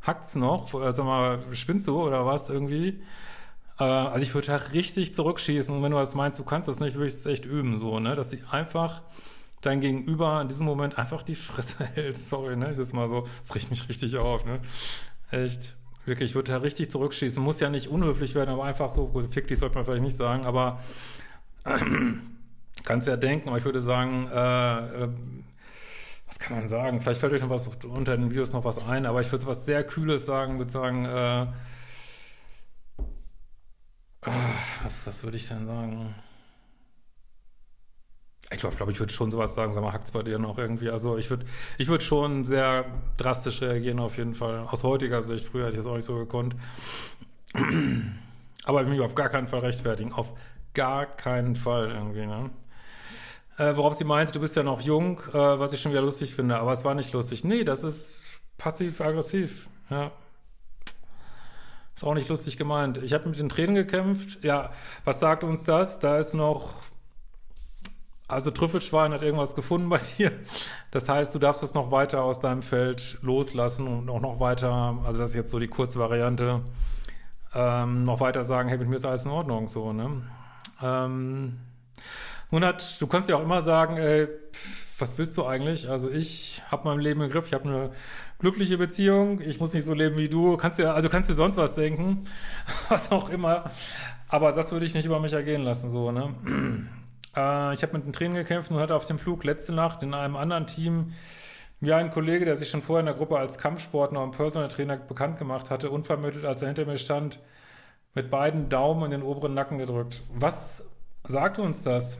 hackt's 0.00 0.34
noch? 0.34 0.74
Äh, 0.74 0.92
sag 0.92 1.04
mal, 1.04 1.38
spinnst 1.52 1.86
du 1.86 2.02
oder 2.02 2.26
was 2.26 2.50
irgendwie? 2.50 3.02
Äh, 3.78 3.84
also 3.84 4.24
ich 4.24 4.34
würde 4.34 4.48
da 4.48 4.56
richtig 4.56 5.14
zurückschießen. 5.14 5.74
Und 5.74 5.82
wenn 5.82 5.92
du 5.92 5.98
das 5.98 6.14
meinst, 6.14 6.38
du 6.38 6.44
kannst 6.44 6.68
das 6.68 6.80
nicht, 6.80 6.94
würde 6.94 7.06
ich 7.06 7.14
es 7.14 7.26
echt 7.26 7.44
üben, 7.44 7.78
so, 7.78 7.98
ne? 8.00 8.14
Dass 8.14 8.30
sie 8.30 8.42
einfach 8.50 9.02
dein 9.60 9.80
Gegenüber 9.80 10.40
in 10.40 10.48
diesem 10.48 10.66
Moment 10.66 10.98
einfach 10.98 11.22
die 11.22 11.34
Fresse 11.34 11.84
hält. 11.94 12.16
Sorry, 12.16 12.56
ne? 12.56 12.68
Das 12.68 12.78
ist 12.78 12.92
mal 12.92 13.08
so, 13.08 13.28
das 13.40 13.54
riecht 13.54 13.70
mich 13.70 13.88
richtig 13.88 14.16
auf, 14.16 14.44
ne? 14.44 14.60
Echt. 15.30 15.76
Wirklich, 16.04 16.30
ich 16.30 16.34
würde 16.34 16.50
da 16.50 16.58
richtig 16.58 16.90
zurückschießen. 16.90 17.42
Muss 17.42 17.60
ja 17.60 17.70
nicht 17.70 17.88
unhöflich 17.88 18.34
werden, 18.34 18.50
aber 18.50 18.64
einfach 18.64 18.88
so, 18.88 19.06
gut, 19.06 19.32
fick 19.32 19.46
dich 19.46 19.58
sollte 19.58 19.76
man 19.76 19.84
vielleicht 19.84 20.02
nicht 20.02 20.16
sagen, 20.16 20.44
aber 20.44 20.80
äh, 21.64 21.78
kannst 22.84 23.06
ja 23.06 23.16
denken, 23.16 23.48
aber 23.48 23.58
ich 23.58 23.64
würde 23.64 23.80
sagen, 23.80 24.28
äh, 24.32 25.04
äh, 25.04 25.08
was 26.26 26.38
kann 26.40 26.56
man 26.56 26.66
sagen? 26.66 27.00
Vielleicht 27.00 27.20
fällt 27.20 27.34
euch 27.34 27.42
noch 27.42 27.50
was 27.50 27.68
unter 27.84 28.16
den 28.16 28.30
Videos 28.30 28.52
noch 28.52 28.64
was 28.64 28.84
ein, 28.84 29.06
aber 29.06 29.20
ich 29.20 29.30
würde 29.30 29.46
was 29.46 29.64
sehr 29.64 29.84
Kühles 29.84 30.26
sagen, 30.26 30.58
würde 30.58 30.72
sagen, 30.72 31.04
äh 31.04 31.46
was, 34.82 35.06
was 35.06 35.22
würde 35.24 35.36
ich 35.36 35.48
denn 35.48 35.66
sagen? 35.66 36.14
Ich 38.50 38.60
glaube, 38.60 38.76
glaub, 38.76 38.90
ich 38.90 39.00
würde 39.00 39.12
schon 39.12 39.30
sowas 39.30 39.54
sagen, 39.54 39.72
sag 39.72 39.82
mal, 39.82 39.92
hackt's 39.92 40.10
bei 40.10 40.22
dir 40.22 40.38
noch 40.38 40.58
irgendwie? 40.58 40.90
Also 40.90 41.16
ich 41.16 41.30
würde 41.30 41.46
ich 41.78 41.88
würde 41.88 42.04
schon 42.04 42.44
sehr 42.44 42.84
drastisch 43.16 43.62
reagieren 43.62 43.98
auf 43.98 44.18
jeden 44.18 44.34
Fall. 44.34 44.66
Aus 44.68 44.84
heutiger 44.84 45.22
Sicht, 45.22 45.46
früher 45.46 45.66
hätte 45.66 45.72
ich 45.72 45.78
das 45.78 45.86
auch 45.86 45.96
nicht 45.96 46.04
so 46.04 46.16
gekonnt. 46.16 46.54
Aber 48.64 48.82
ich 48.82 48.88
mich 48.88 49.00
auf 49.00 49.14
gar 49.14 49.30
keinen 49.30 49.48
Fall 49.48 49.60
rechtfertigen. 49.60 50.12
Auf 50.12 50.34
gar 50.74 51.06
keinen 51.06 51.56
Fall 51.56 51.90
irgendwie, 51.90 52.26
ne? 52.26 52.50
Äh, 53.58 53.76
worauf 53.76 53.94
sie 53.94 54.04
meinte, 54.04 54.32
du 54.32 54.40
bist 54.40 54.56
ja 54.56 54.62
noch 54.62 54.80
jung, 54.80 55.20
äh, 55.32 55.34
was 55.34 55.72
ich 55.72 55.80
schon 55.80 55.92
wieder 55.92 56.00
lustig 56.02 56.34
finde, 56.34 56.56
aber 56.56 56.72
es 56.72 56.84
war 56.84 56.94
nicht 56.94 57.12
lustig. 57.12 57.44
Nee, 57.44 57.64
das 57.64 57.84
ist 57.84 58.30
passiv-aggressiv, 58.58 59.68
ja. 59.90 60.12
Ist 62.02 62.08
auch 62.08 62.14
nicht 62.14 62.28
lustig 62.28 62.56
gemeint. 62.56 62.98
Ich 63.04 63.12
habe 63.12 63.28
mit 63.28 63.38
den 63.38 63.48
Tränen 63.48 63.76
gekämpft. 63.76 64.42
Ja, 64.42 64.72
was 65.04 65.20
sagt 65.20 65.44
uns 65.44 65.62
das? 65.62 66.00
Da 66.00 66.18
ist 66.18 66.34
noch 66.34 66.82
also 68.26 68.50
Trüffelschwein 68.50 69.12
hat 69.12 69.22
irgendwas 69.22 69.54
gefunden 69.54 69.88
bei 69.88 70.00
dir. 70.18 70.32
Das 70.90 71.08
heißt, 71.08 71.32
du 71.32 71.38
darfst 71.38 71.62
es 71.62 71.74
noch 71.74 71.92
weiter 71.92 72.24
aus 72.24 72.40
deinem 72.40 72.62
Feld 72.62 73.18
loslassen 73.22 73.86
und 73.86 74.10
auch 74.10 74.20
noch 74.20 74.40
weiter, 74.40 74.98
also 75.04 75.20
das 75.20 75.30
ist 75.30 75.36
jetzt 75.36 75.52
so 75.52 75.60
die 75.60 75.68
Kurzvariante, 75.68 76.62
ähm, 77.54 78.02
noch 78.02 78.18
weiter 78.18 78.42
sagen, 78.42 78.68
hey, 78.68 78.78
mit 78.78 78.88
mir 78.88 78.96
ist 78.96 79.04
alles 79.04 79.24
in 79.24 79.30
Ordnung, 79.30 79.68
so, 79.68 79.92
ne? 79.92 80.22
Ähm, 80.82 81.60
nun 82.50 82.64
hat, 82.64 83.00
du 83.00 83.06
kannst 83.06 83.28
ja 83.28 83.36
auch 83.36 83.42
immer 83.42 83.62
sagen, 83.62 83.96
ey, 83.96 84.26
was 84.98 85.18
willst 85.18 85.36
du 85.36 85.44
eigentlich? 85.44 85.88
Also 85.88 86.10
ich 86.10 86.62
habe 86.68 86.88
mein 86.88 86.98
Leben 86.98 87.20
im 87.20 87.30
Griff, 87.30 87.46
ich 87.46 87.54
habe 87.54 87.68
eine 87.68 87.90
glückliche 88.42 88.76
Beziehung, 88.76 89.40
ich 89.40 89.60
muss 89.60 89.72
nicht 89.72 89.84
so 89.84 89.94
leben 89.94 90.18
wie 90.18 90.28
du. 90.28 90.56
Kannst 90.56 90.78
ja, 90.78 90.92
also 90.92 91.08
kannst 91.08 91.30
dir 91.30 91.34
sonst 91.34 91.56
was 91.56 91.74
denken, 91.74 92.24
was 92.88 93.10
auch 93.10 93.30
immer. 93.30 93.70
Aber 94.28 94.52
das 94.52 94.72
würde 94.72 94.84
ich 94.84 94.94
nicht 94.94 95.06
über 95.06 95.20
mich 95.20 95.32
ergehen 95.32 95.62
lassen, 95.62 95.88
so, 95.90 96.12
ne? 96.12 96.34
Äh, 97.34 97.72
ich 97.72 97.82
habe 97.82 97.94
mit 97.94 98.04
den 98.04 98.12
Tränen 98.12 98.34
gekämpft 98.34 98.70
und 98.70 98.78
hatte 98.78 98.94
auf 98.94 99.06
dem 99.06 99.18
Flug 99.18 99.42
letzte 99.44 99.72
Nacht 99.72 100.02
in 100.02 100.12
einem 100.12 100.36
anderen 100.36 100.66
Team 100.66 101.14
mir 101.80 101.96
ein 101.96 102.10
Kollege, 102.10 102.44
der 102.44 102.58
sich 102.58 102.68
schon 102.68 102.82
vorher 102.82 103.00
in 103.00 103.06
der 103.06 103.14
Gruppe 103.14 103.38
als 103.38 103.56
Kampfsportler 103.56 104.22
und 104.22 104.32
Personal 104.32 104.68
Trainer 104.68 104.98
bekannt 104.98 105.38
gemacht 105.38 105.70
hatte, 105.70 105.88
unvermittelt, 105.88 106.44
als 106.44 106.60
er 106.60 106.68
hinter 106.68 106.84
mir 106.84 106.98
stand, 106.98 107.38
mit 108.14 108.30
beiden 108.30 108.68
Daumen 108.68 109.06
in 109.06 109.12
den 109.12 109.22
oberen 109.22 109.54
Nacken 109.54 109.78
gedrückt. 109.78 110.24
Was 110.34 110.84
sagt 111.24 111.58
uns 111.58 111.84
das? 111.84 112.18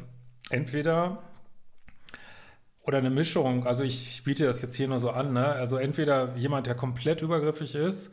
Entweder 0.49 1.19
oder 2.85 2.99
eine 2.99 3.11
Mischung, 3.11 3.67
also 3.67 3.85
ich 3.85 4.23
biete 4.25 4.45
das 4.45 4.61
jetzt 4.61 4.75
hier 4.75 4.89
nur 4.89 4.99
so 4.99 5.11
an, 5.11 5.33
ne? 5.33 5.47
Also 5.47 5.77
entweder 5.77 6.35
jemand, 6.37 6.67
der 6.67 6.75
komplett 6.75 7.23
übergriffig 7.23 7.75
ist 7.75 8.13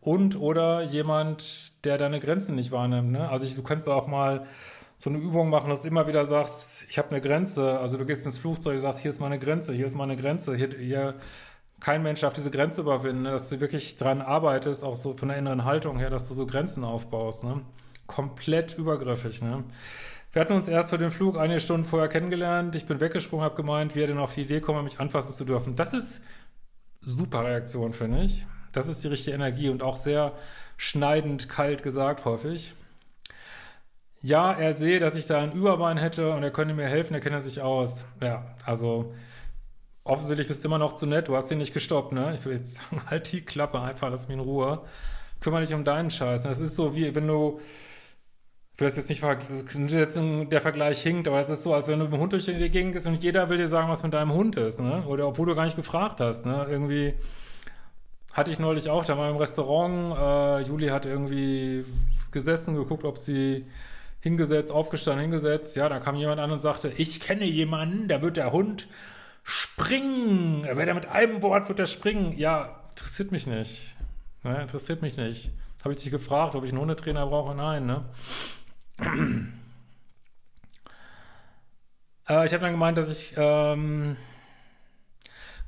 und 0.00 0.38
oder 0.38 0.82
jemand, 0.82 1.84
der 1.84 1.98
deine 1.98 2.20
Grenzen 2.20 2.54
nicht 2.54 2.70
wahrnimmt, 2.70 3.12
ne? 3.12 3.28
Also 3.28 3.46
ich, 3.46 3.54
du 3.54 3.62
kannst 3.62 3.88
auch 3.88 4.06
mal 4.06 4.46
so 4.98 5.08
eine 5.08 5.18
Übung 5.18 5.48
machen, 5.48 5.70
dass 5.70 5.82
du 5.82 5.88
immer 5.88 6.06
wieder 6.06 6.26
sagst, 6.26 6.84
ich 6.90 6.98
habe 6.98 7.10
eine 7.10 7.22
Grenze. 7.22 7.78
Also 7.78 7.96
du 7.96 8.04
gehst 8.04 8.26
ins 8.26 8.36
Flugzeug 8.36 8.74
und 8.74 8.80
sagst, 8.80 9.00
hier 9.00 9.08
ist 9.08 9.18
meine 9.18 9.38
Grenze, 9.38 9.72
hier 9.72 9.86
ist 9.86 9.94
meine 9.94 10.14
Grenze, 10.14 10.54
hier, 10.54 10.68
hier 10.78 11.14
kein 11.80 12.02
Mensch 12.02 12.20
darf 12.20 12.34
diese 12.34 12.50
Grenze 12.50 12.82
überwinden, 12.82 13.22
ne? 13.22 13.30
dass 13.30 13.48
du 13.48 13.60
wirklich 13.60 13.96
dran 13.96 14.20
arbeitest, 14.20 14.84
auch 14.84 14.96
so 14.96 15.16
von 15.16 15.28
der 15.28 15.38
inneren 15.38 15.64
Haltung 15.64 15.98
her, 15.98 16.10
dass 16.10 16.28
du 16.28 16.34
so 16.34 16.44
Grenzen 16.44 16.84
aufbaust. 16.84 17.44
Ne? 17.44 17.62
Komplett 18.06 18.76
übergriffig. 18.76 19.40
Ne? 19.40 19.64
Wir 20.32 20.40
hatten 20.40 20.52
uns 20.52 20.68
erst 20.68 20.90
für 20.90 20.98
den 20.98 21.10
Flug 21.10 21.38
einige 21.38 21.60
Stunden 21.60 21.84
vorher 21.84 22.08
kennengelernt. 22.08 22.74
Ich 22.76 22.86
bin 22.86 23.00
weggesprungen, 23.00 23.44
habe 23.44 23.56
gemeint, 23.56 23.94
wie 23.94 24.02
er 24.02 24.06
denn 24.06 24.18
auf 24.18 24.34
die 24.34 24.42
Idee 24.42 24.60
kommt, 24.60 24.82
mich 24.84 25.00
anfassen 25.00 25.34
zu 25.34 25.44
dürfen. 25.44 25.76
Das 25.76 25.92
ist 25.92 26.22
super 27.00 27.44
Reaktion, 27.44 27.92
finde 27.92 28.22
ich. 28.22 28.46
Das 28.72 28.86
ist 28.86 29.02
die 29.02 29.08
richtige 29.08 29.34
Energie 29.34 29.68
und 29.68 29.82
auch 29.82 29.96
sehr 29.96 30.32
schneidend 30.76 31.48
kalt 31.48 31.82
gesagt 31.82 32.24
häufig 32.24 32.74
ja, 34.22 34.52
er 34.52 34.72
sehe, 34.72 35.00
dass 35.00 35.14
ich 35.14 35.26
da 35.26 35.40
ein 35.40 35.52
Überbein 35.52 35.96
hätte 35.96 36.32
und 36.32 36.42
er 36.42 36.50
könnte 36.50 36.74
mir 36.74 36.86
helfen, 36.86 37.14
er 37.14 37.20
kennt 37.20 37.40
sich 37.42 37.62
aus. 37.62 38.04
Ja, 38.20 38.54
also 38.66 39.14
offensichtlich 40.04 40.48
bist 40.48 40.62
du 40.62 40.68
immer 40.68 40.78
noch 40.78 40.92
zu 40.92 41.06
nett, 41.06 41.28
du 41.28 41.36
hast 41.36 41.50
ihn 41.50 41.58
nicht 41.58 41.72
gestoppt, 41.72 42.12
ne? 42.12 42.34
Ich 42.34 42.44
will 42.44 42.52
jetzt 42.52 42.74
sagen, 42.76 43.02
halt 43.10 43.32
die 43.32 43.42
Klappe 43.42 43.80
einfach, 43.80 44.10
lass 44.10 44.28
mich 44.28 44.36
in 44.36 44.42
Ruhe. 44.42 44.82
Kümmere 45.40 45.62
dich 45.62 45.72
um 45.72 45.84
deinen 45.84 46.10
Scheiß. 46.10 46.42
Das 46.42 46.60
ist 46.60 46.76
so 46.76 46.94
wie, 46.94 47.14
wenn 47.14 47.26
du, 47.26 47.60
will 48.80 48.88
das 48.88 48.96
jetzt 48.96 49.08
nicht, 49.08 49.22
jetzt 49.90 50.16
der 50.16 50.60
Vergleich 50.60 51.02
hinkt, 51.02 51.28
aber 51.28 51.38
es 51.38 51.48
ist 51.48 51.62
so, 51.62 51.74
als 51.74 51.88
wenn 51.88 51.98
du 51.98 52.04
mit 52.06 52.14
dem 52.14 52.20
Hund 52.20 52.32
durch 52.32 52.46
die 52.46 52.70
Gegend 52.70 52.92
gehst 52.92 53.06
und 53.06 53.22
jeder 53.22 53.48
will 53.48 53.58
dir 53.58 53.68
sagen, 53.68 53.88
was 53.88 54.02
mit 54.02 54.14
deinem 54.14 54.32
Hund 54.32 54.56
ist, 54.56 54.80
ne? 54.80 55.04
Oder 55.06 55.28
obwohl 55.28 55.46
du 55.46 55.54
gar 55.54 55.64
nicht 55.64 55.76
gefragt 55.76 56.20
hast, 56.20 56.46
ne? 56.46 56.66
Irgendwie 56.68 57.14
hatte 58.32 58.50
ich 58.50 58.58
neulich 58.58 58.88
auch, 58.88 59.04
da 59.04 59.18
war 59.18 59.28
im 59.28 59.36
Restaurant, 59.36 60.16
äh, 60.16 60.68
Juli 60.68 60.88
hat 60.88 61.04
irgendwie 61.04 61.84
gesessen, 62.30 62.74
geguckt, 62.76 63.04
ob 63.04 63.18
sie 63.18 63.66
hingesetzt, 64.20 64.70
aufgestanden, 64.70 65.22
hingesetzt. 65.22 65.76
Ja, 65.76 65.88
da 65.88 65.98
kam 65.98 66.16
jemand 66.16 66.40
an 66.40 66.50
und 66.50 66.60
sagte, 66.60 66.92
ich 66.96 67.20
kenne 67.20 67.44
jemanden, 67.44 68.08
da 68.08 68.22
wird 68.22 68.36
der 68.36 68.52
Hund 68.52 68.86
springen. 69.42 70.64
Er 70.64 70.76
wird 70.76 70.94
mit 70.94 71.08
einem 71.08 71.42
Wort 71.42 71.68
wird 71.68 71.78
er 71.78 71.86
springen. 71.86 72.36
Ja, 72.38 72.80
interessiert 72.90 73.32
mich 73.32 73.46
nicht. 73.46 73.96
Ne, 74.42 74.60
interessiert 74.60 75.02
mich 75.02 75.16
nicht. 75.16 75.50
Habe 75.82 75.94
ich 75.94 76.02
dich 76.02 76.10
gefragt, 76.10 76.54
ob 76.54 76.64
ich 76.64 76.70
einen 76.70 76.80
Hundetrainer 76.80 77.26
brauche? 77.26 77.54
Nein, 77.54 77.86
ne? 77.86 78.04
Äh, 82.28 82.46
ich 82.46 82.52
habe 82.52 82.62
dann 82.62 82.72
gemeint, 82.72 82.98
dass 82.98 83.10
ich 83.10 83.34
ähm, 83.36 84.16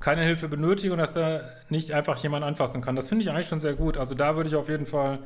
keine 0.01 0.23
Hilfe 0.25 0.49
benötige 0.49 0.93
und 0.93 0.99
dass 0.99 1.15
da 1.15 1.43
nicht 1.69 1.93
einfach 1.93 2.17
jemand 2.19 2.45
anfassen 2.45 2.83
kann. 2.83 2.97
Das 2.97 3.09
finde 3.09 3.23
ich 3.23 3.31
eigentlich 3.31 3.49
schon 3.49 3.61
sehr 3.61 3.75
gut. 3.75 3.97
Also 3.99 4.15
da 4.15 4.37
würde 4.37 4.49
ich 4.49 4.57
auf 4.57 4.69
jeden 4.69 4.87
Fall 4.87 5.21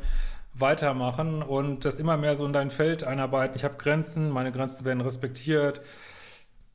weitermachen 0.54 1.42
und 1.42 1.84
das 1.84 2.00
immer 2.00 2.16
mehr 2.16 2.34
so 2.36 2.46
in 2.46 2.52
dein 2.52 2.70
Feld 2.70 3.04
einarbeiten. 3.04 3.56
Ich 3.56 3.64
habe 3.64 3.76
Grenzen, 3.76 4.30
meine 4.30 4.52
Grenzen 4.52 4.84
werden 4.84 5.00
respektiert. 5.00 5.82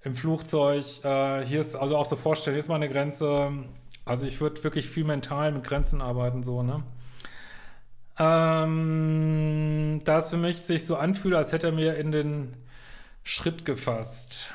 im 0.03 0.15
Flugzeug. 0.15 0.83
Äh, 1.03 1.45
hier 1.45 1.59
ist 1.59 1.75
also 1.75 1.97
auch 1.97 2.05
so 2.05 2.15
vorstellen, 2.15 2.55
hier 2.55 2.59
ist 2.59 2.69
mal 2.69 2.75
eine 2.75 2.89
Grenze. 2.89 3.51
Also 4.05 4.25
ich 4.25 4.41
würde 4.41 4.63
wirklich 4.63 4.89
viel 4.89 5.03
mental 5.03 5.51
mit 5.51 5.63
Grenzen 5.63 6.01
arbeiten, 6.01 6.43
so, 6.43 6.63
ne? 6.63 6.83
Ähm, 8.23 9.99
da 10.05 10.17
es 10.17 10.29
für 10.29 10.37
mich 10.37 10.61
sich 10.61 10.85
so 10.85 10.95
anfühlt, 10.95 11.33
als 11.33 11.51
hätte 11.53 11.67
er 11.67 11.73
mir 11.73 11.95
in 11.95 12.11
den 12.11 12.55
Schritt 13.23 13.65
gefasst. 13.65 14.53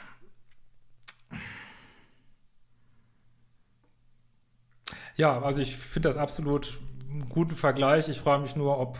Ja, 5.16 5.42
also 5.42 5.62
ich 5.62 5.76
finde 5.76 6.08
das 6.08 6.16
absolut 6.16 6.78
einen 7.10 7.28
guten 7.28 7.56
Vergleich. 7.56 8.08
Ich 8.08 8.20
frage 8.20 8.42
mich 8.42 8.54
nur, 8.54 8.78
ob 8.78 8.98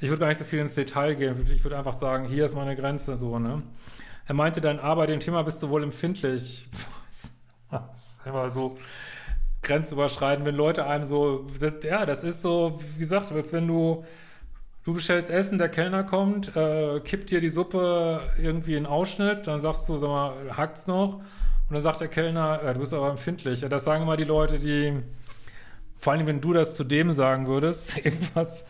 ich 0.00 0.08
würde 0.08 0.20
gar 0.20 0.28
nicht 0.28 0.38
so 0.38 0.44
viel 0.46 0.60
ins 0.60 0.74
Detail 0.74 1.14
gehen. 1.14 1.46
Ich 1.54 1.64
würde 1.64 1.76
einfach 1.76 1.92
sagen, 1.92 2.24
hier 2.28 2.46
ist 2.46 2.54
meine 2.54 2.76
Grenze 2.76 3.16
so, 3.18 3.38
ne? 3.38 3.62
Er 4.26 4.34
meinte 4.34 4.62
dann, 4.62 4.78
aber 4.78 5.06
dem 5.06 5.20
Thema 5.20 5.42
bist 5.42 5.62
du 5.62 5.68
wohl 5.68 5.82
empfindlich. 5.82 6.68
das 7.70 8.14
ist 8.14 8.20
immer 8.24 8.48
so 8.48 8.78
grenzüberschreitend, 9.68 10.44
wenn 10.44 10.56
Leute 10.56 10.86
einem 10.86 11.04
so, 11.04 11.46
das, 11.60 11.74
ja, 11.84 12.04
das 12.04 12.24
ist 12.24 12.42
so, 12.42 12.80
wie 12.94 13.00
gesagt, 13.00 13.30
als 13.30 13.52
wenn 13.52 13.68
du, 13.68 14.04
du 14.84 14.94
bestellst 14.94 15.30
Essen, 15.30 15.58
der 15.58 15.68
Kellner 15.68 16.02
kommt, 16.02 16.56
äh, 16.56 16.98
kippt 17.00 17.30
dir 17.30 17.40
die 17.40 17.48
Suppe 17.48 18.20
irgendwie 18.42 18.74
in 18.74 18.86
Ausschnitt, 18.86 19.46
dann 19.46 19.60
sagst 19.60 19.88
du, 19.88 19.98
sag 19.98 20.08
mal, 20.08 20.32
hackt's 20.56 20.88
noch? 20.88 21.14
Und 21.14 21.74
dann 21.74 21.82
sagt 21.82 22.00
der 22.00 22.08
Kellner, 22.08 22.60
äh, 22.64 22.74
du 22.74 22.80
bist 22.80 22.92
aber 22.92 23.10
empfindlich. 23.10 23.60
Das 23.68 23.84
sagen 23.84 24.02
immer 24.02 24.16
die 24.16 24.24
Leute, 24.24 24.58
die, 24.58 24.94
vor 26.00 26.14
allem, 26.14 26.26
wenn 26.26 26.40
du 26.40 26.52
das 26.52 26.74
zu 26.74 26.82
dem 26.82 27.12
sagen 27.12 27.46
würdest, 27.46 27.96
irgendwas, 28.04 28.62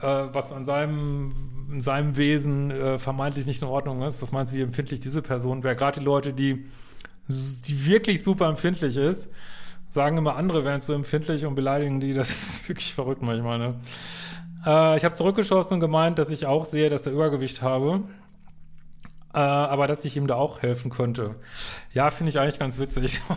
äh, 0.00 0.26
was 0.32 0.50
an 0.50 0.64
seinem 0.64 1.58
in 1.70 1.80
seinem 1.82 2.16
Wesen 2.16 2.70
äh, 2.70 2.98
vermeintlich 2.98 3.46
nicht 3.46 3.60
in 3.60 3.68
Ordnung 3.68 4.02
ist. 4.02 4.22
Das 4.22 4.32
meinst 4.32 4.52
du, 4.52 4.56
wie 4.56 4.62
empfindlich 4.62 5.00
diese 5.00 5.20
Person 5.20 5.62
wäre? 5.62 5.76
Gerade 5.76 6.00
die 6.00 6.04
Leute, 6.06 6.32
die, 6.32 6.66
die 7.28 7.86
wirklich 7.86 8.22
super 8.22 8.48
empfindlich 8.48 8.96
ist, 8.96 9.30
sagen 9.88 10.16
immer, 10.16 10.36
andere 10.36 10.64
wären 10.64 10.80
so 10.80 10.92
empfindlich 10.92 11.44
und 11.44 11.54
beleidigen 11.54 12.00
die. 12.00 12.14
Das 12.14 12.30
ist 12.30 12.68
wirklich 12.68 12.94
verrückt 12.94 13.22
manchmal. 13.22 13.58
Ne? 13.58 13.74
Äh, 14.66 14.96
ich 14.96 15.04
habe 15.04 15.14
zurückgeschossen 15.14 15.74
und 15.74 15.80
gemeint, 15.80 16.18
dass 16.18 16.30
ich 16.30 16.46
auch 16.46 16.64
sehe, 16.64 16.90
dass 16.90 17.06
er 17.06 17.12
Übergewicht 17.12 17.62
habe. 17.62 18.02
Äh, 19.34 19.38
aber 19.38 19.86
dass 19.86 20.04
ich 20.04 20.16
ihm 20.16 20.26
da 20.26 20.36
auch 20.36 20.62
helfen 20.62 20.90
könnte. 20.90 21.36
Ja, 21.92 22.10
finde 22.10 22.30
ich 22.30 22.38
eigentlich 22.38 22.58
ganz 22.58 22.78
witzig. 22.78 23.20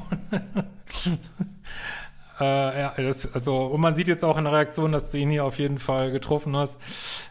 Äh, 2.41 2.79
ja, 2.79 2.93
das, 2.98 3.31
also, 3.36 3.65
und 3.65 3.81
man 3.81 3.93
sieht 3.93 4.08
jetzt 4.08 4.25
auch 4.25 4.36
in 4.36 4.46
der 4.46 4.53
Reaktion, 4.53 4.91
dass 4.91 5.12
du 5.12 5.20
ihn 5.20 5.29
hier 5.29 5.46
auf 5.46 5.60
jeden 5.60 5.77
Fall 5.77 6.12
getroffen 6.12 6.55
hast. 6.58 6.81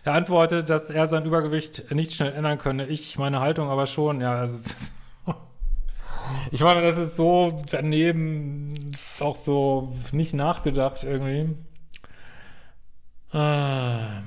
Er 0.05 0.15
antwortet, 0.15 0.71
dass 0.71 0.89
er 0.89 1.09
sein 1.09 1.25
Übergewicht 1.25 1.91
nicht 1.91 2.13
schnell 2.13 2.33
ändern 2.33 2.59
könne. 2.59 2.87
Ich 2.87 3.19
meine 3.19 3.41
Haltung 3.41 3.71
aber 3.71 3.87
schon. 3.87 4.21
Ja, 4.21 4.35
also 4.35 4.59
das, 4.59 4.90
ich 6.51 6.61
meine, 6.61 6.83
das 6.83 6.97
ist 6.97 7.17
so 7.17 7.63
daneben, 7.71 8.91
ist 8.93 9.23
auch 9.23 9.37
so 9.37 9.93
nicht 10.13 10.35
nachgedacht 10.35 11.05
irgendwie. 11.05 11.57
Äh. 13.33 14.23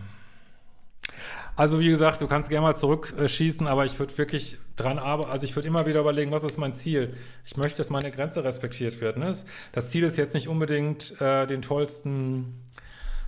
Also 1.56 1.80
wie 1.80 1.90
gesagt, 1.90 2.20
du 2.22 2.28
kannst 2.28 2.50
gerne 2.50 2.66
mal 2.66 2.76
zurückschießen, 2.76 3.68
aber 3.68 3.86
ich 3.86 4.00
würde 4.00 4.18
wirklich 4.18 4.58
dran 4.76 4.98
arbeiten, 4.98 5.30
also 5.30 5.46
ich 5.46 5.56
würde 5.56 5.68
immer 5.68 5.86
wieder 5.86 6.00
überlegen, 6.00 6.32
was 6.32 6.44
ist 6.44 6.58
mein 6.58 6.74
Ziel? 6.74 7.14
Ich 7.46 7.58
möchte, 7.58 7.78
dass 7.78 7.92
meine 7.92 8.10
Grenze 8.10 8.44
respektiert 8.44 9.02
wird. 9.02 9.18
Ne? 9.18 9.32
Das 9.72 9.92
Ziel 9.92 10.04
ist 10.04 10.18
jetzt 10.18 10.34
nicht 10.34 10.48
unbedingt 10.48 11.20
äh, 11.22 11.46
den 11.46 11.62
tollsten, 11.62 12.60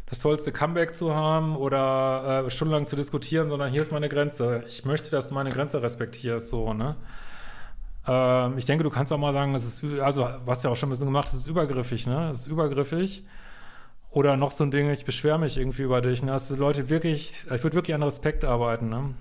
das 0.07 0.19
tollste 0.19 0.51
Comeback 0.51 0.95
zu 0.95 1.13
haben 1.13 1.55
oder 1.55 2.45
äh, 2.47 2.49
stundenlang 2.49 2.85
zu 2.85 2.95
diskutieren, 2.95 3.47
sondern 3.47 3.69
hier 3.69 3.81
ist 3.81 3.91
meine 3.91 4.09
Grenze. 4.09 4.63
Ich 4.67 4.85
möchte, 4.85 5.11
dass 5.11 5.29
du 5.29 5.35
meine 5.35 5.51
Grenze 5.51 5.83
respektierst, 5.83 6.49
so, 6.49 6.73
ne? 6.73 6.95
Ähm, 8.07 8.57
ich 8.57 8.65
denke, 8.65 8.83
du 8.83 8.89
kannst 8.89 9.11
auch 9.11 9.17
mal 9.17 9.33
sagen, 9.33 9.55
es 9.55 9.65
ist, 9.65 10.01
also 10.01 10.27
was 10.45 10.63
ja 10.63 10.69
auch 10.69 10.75
schon 10.75 10.89
ein 10.89 10.91
bisschen 10.91 11.07
gemacht, 11.07 11.27
es 11.27 11.33
ist 11.33 11.47
übergriffig, 11.47 12.07
ne? 12.07 12.29
Es 12.29 12.41
ist 12.41 12.47
übergriffig. 12.47 13.23
Oder 14.15 14.37
noch 14.37 14.51
so 14.51 14.63
ein 14.63 14.71
Ding, 14.71 14.89
ich 14.91 15.03
beschwere 15.03 15.37
mich 15.37 15.57
irgendwie 15.57 15.81
über 15.81 15.99
dich. 15.99 16.23
Ne? 16.23 16.31
Also 16.31 16.55
Leute 16.55 16.89
wirklich, 16.89 17.45
ich 17.51 17.63
würde 17.63 17.73
wirklich 17.75 17.93
an 17.93 18.01
Respekt 18.01 18.45
arbeiten. 18.45 18.87
Ne? 18.87 19.13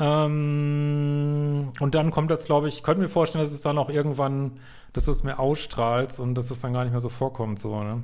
Ähm, 0.00 1.72
und 1.78 1.94
dann 1.94 2.10
kommt 2.10 2.28
das, 2.32 2.46
glaube 2.46 2.66
ich, 2.66 2.82
könnte 2.82 3.02
mir 3.02 3.08
vorstellen, 3.08 3.44
dass 3.44 3.52
es 3.52 3.62
dann 3.62 3.78
auch 3.78 3.88
irgendwann, 3.88 4.58
dass 4.94 5.04
du 5.04 5.12
es 5.12 5.22
mehr 5.22 5.38
ausstrahlst 5.38 6.18
und 6.18 6.34
dass 6.34 6.50
es 6.50 6.60
dann 6.60 6.72
gar 6.72 6.82
nicht 6.82 6.90
mehr 6.90 7.00
so 7.00 7.08
vorkommt. 7.08 7.60
So, 7.60 7.84
ne? 7.84 8.02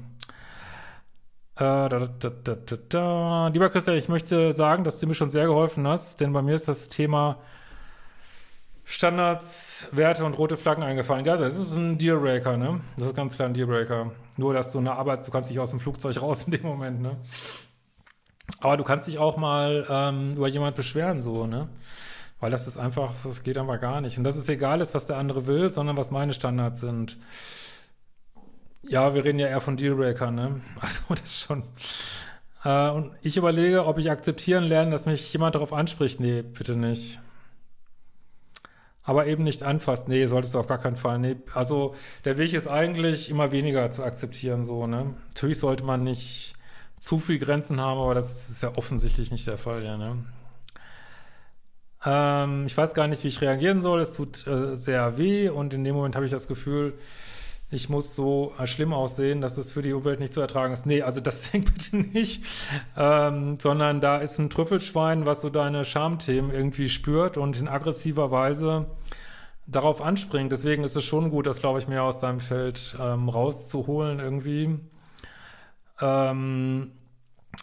Äh, 1.56 1.88
da, 1.88 1.88
da, 1.88 2.76
da. 2.88 3.48
Lieber 3.48 3.68
Christian, 3.68 3.96
ich 3.96 4.08
möchte 4.08 4.52
sagen, 4.52 4.84
dass 4.84 5.00
du 5.00 5.08
mir 5.08 5.14
schon 5.14 5.30
sehr 5.30 5.46
geholfen 5.46 5.88
hast, 5.88 6.20
denn 6.20 6.32
bei 6.32 6.42
mir 6.42 6.54
ist 6.54 6.68
das 6.68 6.88
Thema 6.88 7.38
Standards, 8.84 9.88
Werte 9.92 10.24
und 10.24 10.34
rote 10.34 10.56
Flaggen 10.56 10.82
eingefallen. 10.82 11.24
Ja, 11.24 11.36
das 11.36 11.56
ist 11.56 11.74
ein 11.74 11.98
Dealbreaker, 11.98 12.56
ne? 12.56 12.80
Das 12.96 13.06
ist 13.06 13.16
ganz 13.16 13.36
klar 13.36 13.48
ein 13.48 13.54
Dealbreaker. 13.54 14.12
Nur, 14.36 14.54
dass 14.54 14.72
du 14.72 14.78
eine 14.78 14.92
Arbeit, 14.92 15.26
du 15.26 15.30
kannst 15.30 15.50
dich 15.50 15.60
aus 15.60 15.70
dem 15.70 15.80
Flugzeug 15.80 16.20
raus 16.20 16.44
in 16.44 16.52
dem 16.52 16.62
Moment, 16.62 17.00
ne? 17.00 17.16
Aber 18.60 18.76
du 18.76 18.84
kannst 18.84 19.06
dich 19.08 19.18
auch 19.18 19.36
mal 19.36 19.86
ähm, 19.88 20.32
über 20.34 20.48
jemand 20.48 20.76
beschweren, 20.76 21.20
so, 21.20 21.46
ne? 21.46 21.68
Weil 22.40 22.50
das 22.50 22.66
ist 22.66 22.76
einfach, 22.76 23.12
das 23.22 23.44
geht 23.44 23.56
einfach 23.56 23.80
gar 23.80 24.00
nicht. 24.00 24.18
Und 24.18 24.24
das 24.24 24.36
ist 24.36 24.48
egal 24.48 24.80
ist, 24.80 24.94
was 24.94 25.06
der 25.06 25.16
andere 25.16 25.46
will, 25.46 25.70
sondern 25.70 25.96
was 25.96 26.10
meine 26.10 26.34
Standards 26.34 26.80
sind. 26.80 27.18
Ja, 28.82 29.14
wir 29.14 29.24
reden 29.24 29.38
ja 29.38 29.46
eher 29.46 29.60
von 29.60 29.76
Dealbreaker, 29.76 30.32
ne? 30.32 30.60
Also, 30.80 31.02
das 31.08 31.22
ist 31.22 31.40
schon. 31.40 31.62
Äh, 32.64 32.90
und 32.90 33.12
ich 33.22 33.36
überlege, 33.36 33.86
ob 33.86 33.98
ich 33.98 34.10
akzeptieren 34.10 34.64
lerne, 34.64 34.90
dass 34.90 35.06
mich 35.06 35.32
jemand 35.32 35.54
darauf 35.54 35.72
anspricht. 35.72 36.18
Nee, 36.18 36.42
bitte 36.42 36.74
nicht 36.74 37.20
aber 39.04 39.26
eben 39.26 39.44
nicht 39.44 39.62
anfasst. 39.62 40.08
Nee, 40.08 40.26
solltest 40.26 40.54
du 40.54 40.58
auf 40.58 40.66
gar 40.66 40.78
keinen 40.78 40.96
Fall. 40.96 41.18
Nee, 41.18 41.36
also 41.54 41.94
der 42.24 42.38
Weg 42.38 42.52
ist 42.52 42.68
eigentlich 42.68 43.30
immer 43.30 43.50
weniger 43.52 43.90
zu 43.90 44.02
akzeptieren, 44.04 44.62
so, 44.64 44.86
ne? 44.86 45.14
Natürlich 45.28 45.58
sollte 45.58 45.84
man 45.84 46.04
nicht 46.04 46.54
zu 47.00 47.18
viel 47.18 47.38
Grenzen 47.38 47.80
haben, 47.80 48.00
aber 48.00 48.14
das 48.14 48.48
ist 48.48 48.62
ja 48.62 48.72
offensichtlich 48.76 49.30
nicht 49.32 49.46
der 49.46 49.58
Fall, 49.58 49.84
ja, 49.84 49.96
ne? 49.96 50.24
Ähm, 52.04 52.66
ich 52.66 52.76
weiß 52.76 52.94
gar 52.94 53.08
nicht, 53.08 53.22
wie 53.24 53.28
ich 53.28 53.40
reagieren 53.40 53.80
soll. 53.80 54.00
Es 54.00 54.14
tut 54.14 54.46
äh, 54.46 54.76
sehr 54.76 55.18
weh 55.18 55.48
und 55.48 55.74
in 55.74 55.84
dem 55.84 55.94
Moment 55.94 56.14
habe 56.14 56.24
ich 56.24 56.32
das 56.32 56.48
Gefühl, 56.48 56.94
ich 57.72 57.88
muss 57.88 58.14
so 58.14 58.52
äh, 58.58 58.66
schlimm 58.66 58.92
aussehen, 58.92 59.40
dass 59.40 59.56
es 59.56 59.72
für 59.72 59.80
die 59.80 59.94
Umwelt 59.94 60.20
nicht 60.20 60.34
zu 60.34 60.42
ertragen 60.42 60.74
ist. 60.74 60.84
Nee, 60.84 61.02
also 61.02 61.20
das 61.20 61.50
denkt 61.50 61.72
bitte 61.72 61.96
nicht. 61.96 62.44
Ähm, 62.96 63.58
sondern 63.58 64.00
da 64.00 64.18
ist 64.18 64.38
ein 64.38 64.50
Trüffelschwein, 64.50 65.26
was 65.26 65.40
so 65.40 65.48
deine 65.48 65.84
Schamthemen 65.84 66.52
irgendwie 66.52 66.88
spürt 66.88 67.38
und 67.38 67.58
in 67.58 67.68
aggressiver 67.68 68.30
Weise 68.30 68.86
darauf 69.66 70.02
anspringt. 70.02 70.52
Deswegen 70.52 70.84
ist 70.84 70.96
es 70.96 71.04
schon 71.04 71.30
gut, 71.30 71.46
das, 71.46 71.60
glaube 71.60 71.78
ich, 71.78 71.88
mehr 71.88 72.02
aus 72.02 72.18
deinem 72.18 72.40
Feld 72.40 72.94
ähm, 73.00 73.30
rauszuholen 73.30 74.20
irgendwie. 74.20 74.78
Ähm, 76.00 76.92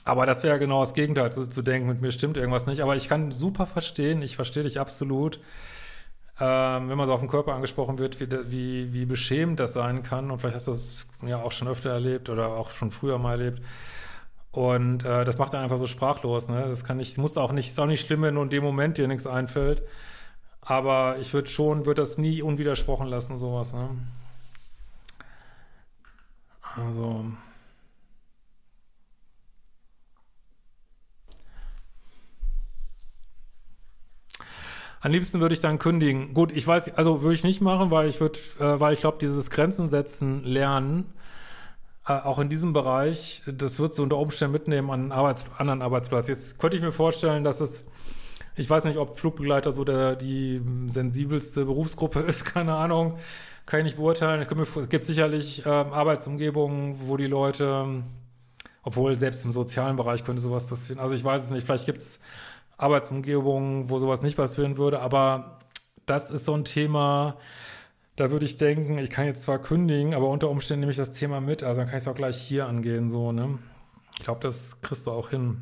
aber 0.05 0.25
das 0.25 0.43
wäre 0.43 0.57
genau 0.57 0.79
das 0.79 0.95
Gegenteil, 0.95 1.31
zu, 1.31 1.47
zu 1.47 1.61
denken, 1.61 1.87
mit 1.87 2.01
mir 2.01 2.11
stimmt 2.11 2.37
irgendwas 2.37 2.65
nicht. 2.65 2.81
Aber 2.81 2.95
ich 2.95 3.09
kann 3.09 3.31
super 3.31 3.67
verstehen, 3.67 4.23
ich 4.23 4.35
verstehe 4.35 4.63
dich 4.63 4.79
absolut, 4.79 5.39
ähm, 6.39 6.89
wenn 6.89 6.97
man 6.97 7.05
so 7.05 7.13
auf 7.13 7.19
den 7.19 7.29
Körper 7.29 7.53
angesprochen 7.53 7.97
wird, 7.97 8.19
wie, 8.19 8.29
wie, 8.51 8.93
wie 8.93 9.05
beschämend 9.05 9.59
das 9.59 9.73
sein 9.73 10.03
kann. 10.03 10.31
Und 10.31 10.39
vielleicht 10.39 10.55
hast 10.55 10.67
du 10.67 10.71
das 10.71 11.09
ja 11.25 11.41
auch 11.41 11.51
schon 11.51 11.67
öfter 11.67 11.89
erlebt 11.89 12.29
oder 12.29 12.49
auch 12.49 12.71
schon 12.71 12.91
früher 12.91 13.17
mal 13.17 13.31
erlebt. 13.31 13.61
Und 14.51 15.03
äh, 15.03 15.25
das 15.25 15.37
macht 15.37 15.53
dann 15.53 15.63
einfach 15.63 15.77
so 15.77 15.87
sprachlos. 15.87 16.47
Ne? 16.47 16.65
Das 16.67 16.83
kann 16.83 16.97
nicht, 16.97 17.17
muss 17.17 17.37
auch 17.37 17.51
nicht, 17.51 17.67
ist 17.67 17.79
auch 17.79 17.85
nicht 17.85 18.05
schlimm, 18.05 18.21
wenn 18.21 18.33
nur 18.33 18.43
in 18.43 18.49
dem 18.49 18.63
Moment 18.63 18.97
dir 18.97 19.07
nichts 19.07 19.27
einfällt. 19.27 19.83
Aber 20.61 21.17
ich 21.19 21.33
würde 21.33 21.49
schon, 21.49 21.85
würde 21.85 22.01
das 22.01 22.17
nie 22.17 22.41
unwidersprochen 22.41 23.07
lassen, 23.07 23.37
sowas. 23.37 23.73
Ne? 23.73 23.89
Also. 26.75 27.25
Am 35.01 35.11
liebsten 35.11 35.39
würde 35.39 35.53
ich 35.53 35.61
dann 35.61 35.79
kündigen. 35.79 36.33
Gut, 36.33 36.51
ich 36.51 36.67
weiß, 36.67 36.95
also 36.95 37.21
würde 37.21 37.35
ich 37.35 37.43
nicht 37.43 37.61
machen, 37.61 37.89
weil 37.89 38.09
ich 38.09 38.19
würde, 38.19 38.39
äh, 38.59 38.79
weil 38.79 38.93
ich 38.93 38.99
glaube, 38.99 39.17
dieses 39.19 39.49
Grenzen 39.49 39.87
setzen 39.87 40.43
lernen, 40.43 41.13
äh, 42.05 42.13
auch 42.13 42.39
in 42.39 42.49
diesem 42.49 42.73
Bereich, 42.73 43.43
das 43.47 43.79
wird 43.79 43.93
so 43.93 44.03
unter 44.03 44.17
Umständen 44.17 44.51
mitnehmen 44.51 44.89
an 44.89 45.01
einen 45.01 45.11
Arbeits 45.11 45.45
anderen 45.57 45.81
Arbeitsplatz. 45.81 46.27
Jetzt 46.27 46.59
könnte 46.59 46.75
ich 46.75 46.83
mir 46.83 46.91
vorstellen, 46.91 47.43
dass 47.43 47.61
es, 47.61 47.83
ich 48.55 48.69
weiß 48.69 48.83
nicht, 48.85 48.97
ob 48.97 49.17
Flugbegleiter 49.17 49.71
so 49.71 49.85
der, 49.85 50.15
die 50.17 50.61
sensibelste 50.87 51.65
Berufsgruppe 51.65 52.19
ist, 52.27 52.43
keine 52.45 52.75
Ahnung, 52.75 53.19
kann 53.65 53.79
ich 53.81 53.85
nicht 53.85 53.97
beurteilen. 53.97 54.41
Ich 54.41 54.49
mir, 54.49 54.63
es 54.63 54.89
gibt 54.89 55.05
sicherlich 55.05 55.65
äh, 55.65 55.69
Arbeitsumgebungen, 55.69 57.07
wo 57.07 57.15
die 57.15 57.27
Leute, 57.27 58.03
obwohl 58.83 59.17
selbst 59.17 59.45
im 59.45 59.51
sozialen 59.53 59.95
Bereich 59.95 60.25
könnte 60.25 60.41
sowas 60.41 60.65
passieren. 60.65 60.99
Also 60.99 61.15
ich 61.15 61.23
weiß 61.23 61.43
es 61.43 61.51
nicht, 61.51 61.65
vielleicht 61.65 61.85
gibt 61.85 61.99
es 61.99 62.19
Arbeitsumgebungen, 62.79 63.89
wo 63.89 63.99
sowas 63.99 64.21
nicht 64.23 64.37
passieren 64.37 64.77
würde. 64.77 65.01
Aber 65.01 65.59
das 66.05 66.31
ist 66.31 66.45
so 66.45 66.55
ein 66.55 66.65
Thema, 66.65 67.37
da 68.15 68.31
würde 68.31 68.45
ich 68.45 68.57
denken, 68.57 68.97
ich 68.97 69.11
kann 69.11 69.25
jetzt 69.25 69.43
zwar 69.43 69.59
kündigen, 69.59 70.13
aber 70.13 70.29
unter 70.29 70.49
Umständen 70.49 70.81
nehme 70.81 70.91
ich 70.91 70.97
das 70.97 71.11
Thema 71.11 71.41
mit. 71.41 71.61
Also 71.61 71.81
dann 71.81 71.87
kann 71.87 71.97
ich 71.97 72.03
es 72.03 72.07
auch 72.07 72.15
gleich 72.15 72.37
hier 72.37 72.67
angehen, 72.67 73.09
so, 73.09 73.31
ne? 73.31 73.59
Ich 74.17 74.25
glaube, 74.25 74.41
das 74.41 74.81
kriegst 74.81 75.05
du 75.07 75.11
auch 75.11 75.29
hin. 75.29 75.61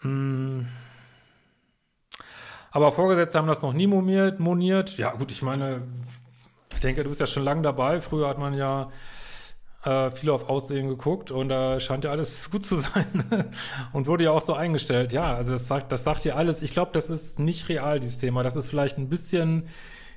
Hm. 0.00 0.66
Aber 2.70 2.92
Vorgesetzte 2.92 3.38
haben 3.38 3.48
das 3.48 3.62
noch 3.62 3.72
nie 3.72 3.86
moniert. 3.86 4.40
moniert. 4.40 4.98
Ja, 4.98 5.12
gut, 5.12 5.32
ich 5.32 5.42
meine, 5.42 5.82
ich 6.74 6.80
denke, 6.80 7.02
du 7.02 7.08
bist 7.08 7.20
ja 7.20 7.26
schon 7.26 7.44
lange 7.44 7.62
dabei. 7.62 8.00
Früher 8.02 8.28
hat 8.28 8.38
man 8.38 8.52
ja 8.52 8.90
äh, 9.86 10.10
viel 10.10 10.30
auf 10.30 10.48
Aussehen 10.48 10.88
geguckt 10.88 11.30
und 11.30 11.48
da 11.48 11.76
äh, 11.76 11.80
scheint 11.80 12.04
ja 12.04 12.10
alles 12.10 12.50
gut 12.50 12.66
zu 12.66 12.76
sein 12.76 13.24
und 13.92 14.06
wurde 14.06 14.24
ja 14.24 14.32
auch 14.32 14.42
so 14.42 14.52
eingestellt. 14.52 15.12
Ja, 15.12 15.34
also 15.34 15.52
das 15.52 15.68
sagt, 15.68 15.92
das 15.92 16.04
sagt 16.04 16.24
ja 16.24 16.34
alles. 16.34 16.60
Ich 16.62 16.72
glaube, 16.72 16.90
das 16.92 17.08
ist 17.08 17.38
nicht 17.38 17.68
real, 17.68 18.00
dieses 18.00 18.18
Thema. 18.18 18.42
Das 18.42 18.56
ist 18.56 18.68
vielleicht 18.68 18.98
ein 18.98 19.08
bisschen 19.08 19.68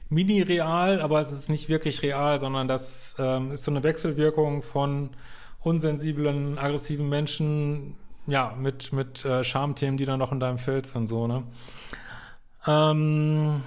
mini-real, 0.10 1.02
aber 1.02 1.20
es 1.20 1.32
ist 1.32 1.50
nicht 1.50 1.70
wirklich 1.70 2.02
real, 2.02 2.40
sondern 2.40 2.68
das 2.68 3.16
ähm, 3.20 3.52
ist 3.52 3.64
so 3.64 3.72
eine 3.72 3.84
Wechselwirkung 3.84 4.64
von 4.64 5.12
unsensiblen, 5.60 6.58
aggressiven 6.58 7.08
Menschen, 7.08 7.96
ja, 8.26 8.56
mit, 8.58 8.92
mit 8.92 9.24
äh, 9.26 9.44
Schamthemen, 9.44 9.98
die 9.98 10.06
dann 10.06 10.20
noch 10.20 10.32
in 10.32 10.40
deinem 10.40 10.58
Feld 10.58 10.88
sind, 10.88 11.08
so, 11.08 11.28
ne? 11.28 11.44
Ähm, 12.66 13.62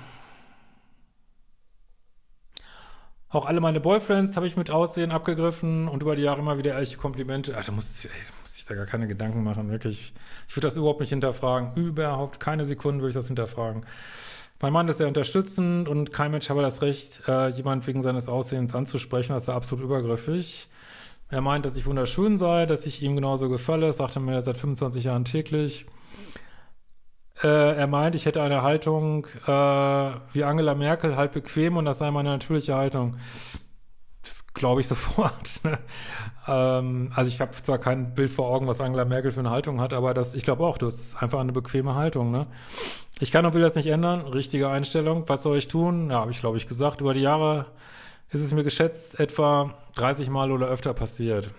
auch 3.33 3.47
alle 3.47 3.61
meine 3.61 3.81
Boyfriends 3.81 4.37
habe 4.37 4.47
ich 4.47 4.57
mit 4.57 4.71
Aussehen 4.71 5.11
abgegriffen 5.11 5.89
und 5.89 6.03
über 6.03 6.17
die 6.17 6.23
Jahre 6.23 6.41
immer 6.41 6.59
wieder 6.59 6.73
ehrliche 6.73 6.99
Komplimente. 6.99 7.53
Da 7.53 7.73
muss, 7.73 8.05
ey, 8.05 8.11
muss 8.43 8.59
ich 8.59 8.67
da 8.67 8.75
gar 8.75 8.87
keine 8.87 9.07
Gedanken 9.07 9.43
machen, 9.43 9.71
wirklich. 9.71 10.13
Ich 10.49 10.57
würde 10.57 10.67
das 10.67 10.77
überhaupt 10.77 11.01
nicht 11.01 11.11
hinterfragen. 11.11 11.73
Überhaupt 11.75 12.41
keine 12.41 12.65
Sekunde 12.67 13.01
würde 13.01 13.09
ich 13.09 13.15
das 13.15 13.29
hinterfragen. 13.29 13.87
Mein 14.61 14.73
Mann 14.73 14.87
ist 14.87 14.99
sehr 14.99 15.09
unterstützend 15.09 15.89
und 15.89 16.13
kein 16.13 16.31
Mensch 16.31 16.51
habe 16.51 16.63
das 16.63 16.83
Recht, 16.83 17.23
äh, 17.27 17.49
jemand 17.49 17.87
wegen 17.87 18.03
seines 18.03 18.29
Aussehens 18.29 18.75
anzusprechen. 18.75 19.33
Das 19.33 19.45
ist 19.45 19.49
absolut 19.49 19.85
übergriffig. 19.85 20.69
Er 21.31 21.41
meint, 21.41 21.65
dass 21.65 21.77
ich 21.77 21.87
wunderschön 21.87 22.37
sei, 22.37 22.67
dass 22.67 22.85
ich 22.85 23.03
ihm 23.03 23.17
genauso 23.17 23.49
gefalle, 23.49 23.93
sagte 23.95 24.21
mir 24.21 24.43
seit 24.43 24.59
25 24.59 25.05
Jahren 25.05 25.25
täglich. 25.25 25.87
Äh, 27.43 27.77
er 27.77 27.87
meint, 27.89 28.15
ich 28.15 28.25
hätte 28.25 28.41
eine 28.41 28.63
Haltung 28.63 29.27
äh, 29.47 29.51
wie 30.33 30.45
Angela 30.45 30.75
Merkel, 30.75 31.17
halt 31.17 31.33
bequem 31.33 31.77
und 31.77 31.85
das 31.85 31.99
sei 31.99 32.11
meine 32.11 32.31
natürliche 32.31 32.77
Haltung. 32.77 33.17
Das 34.23 34.47
glaube 34.55 34.81
ich 34.81 34.89
sofort. 34.89 35.61
Ne? 35.65 35.79
Ähm, 36.47 37.11
also 37.15 37.29
ich 37.29 37.41
habe 37.41 37.51
zwar 37.53 37.79
kein 37.79 38.15
Bild 38.15 38.31
vor 38.31 38.49
Augen, 38.49 38.69
was 38.69 38.81
Angela 38.81 39.05
Merkel 39.05 39.33
für 39.33 39.41
eine 39.41 39.51
Haltung 39.51 39.81
hat, 39.81 39.93
aber 39.93 40.15
das, 40.15 40.35
ich 40.35 40.45
glaube 40.45 40.65
auch, 40.65 40.79
das 40.79 41.01
ist 41.01 41.23
einfach 41.23 41.41
eine 41.41 41.53
bequeme 41.53 41.95
Haltung. 41.95 42.31
Ne? 42.31 42.47
Ich 43.19 43.33
kann 43.33 43.45
und 43.45 43.55
will 43.55 43.63
das 43.63 43.75
nicht 43.75 43.89
ändern. 43.89 44.21
Richtige 44.23 44.69
Einstellung. 44.69 45.29
Was 45.29 45.43
soll 45.43 45.59
ich 45.59 45.69
tun? 45.69 46.11
Ja, 46.11 46.21
habe 46.21 46.31
ich 46.31 46.41
glaube 46.41 46.57
ich 46.57 46.69
gesagt. 46.69 47.01
Über 47.01 47.15
die 47.15 47.21
Jahre 47.21 47.67
ist 48.31 48.43
es 48.43 48.53
mir 48.53 48.65
geschätzt 48.65 49.19
etwa 49.19 49.75
30 49.97 50.31
Mal 50.31 50.53
oder 50.53 50.69
öfter 50.69 50.95
passiert. 50.95 51.51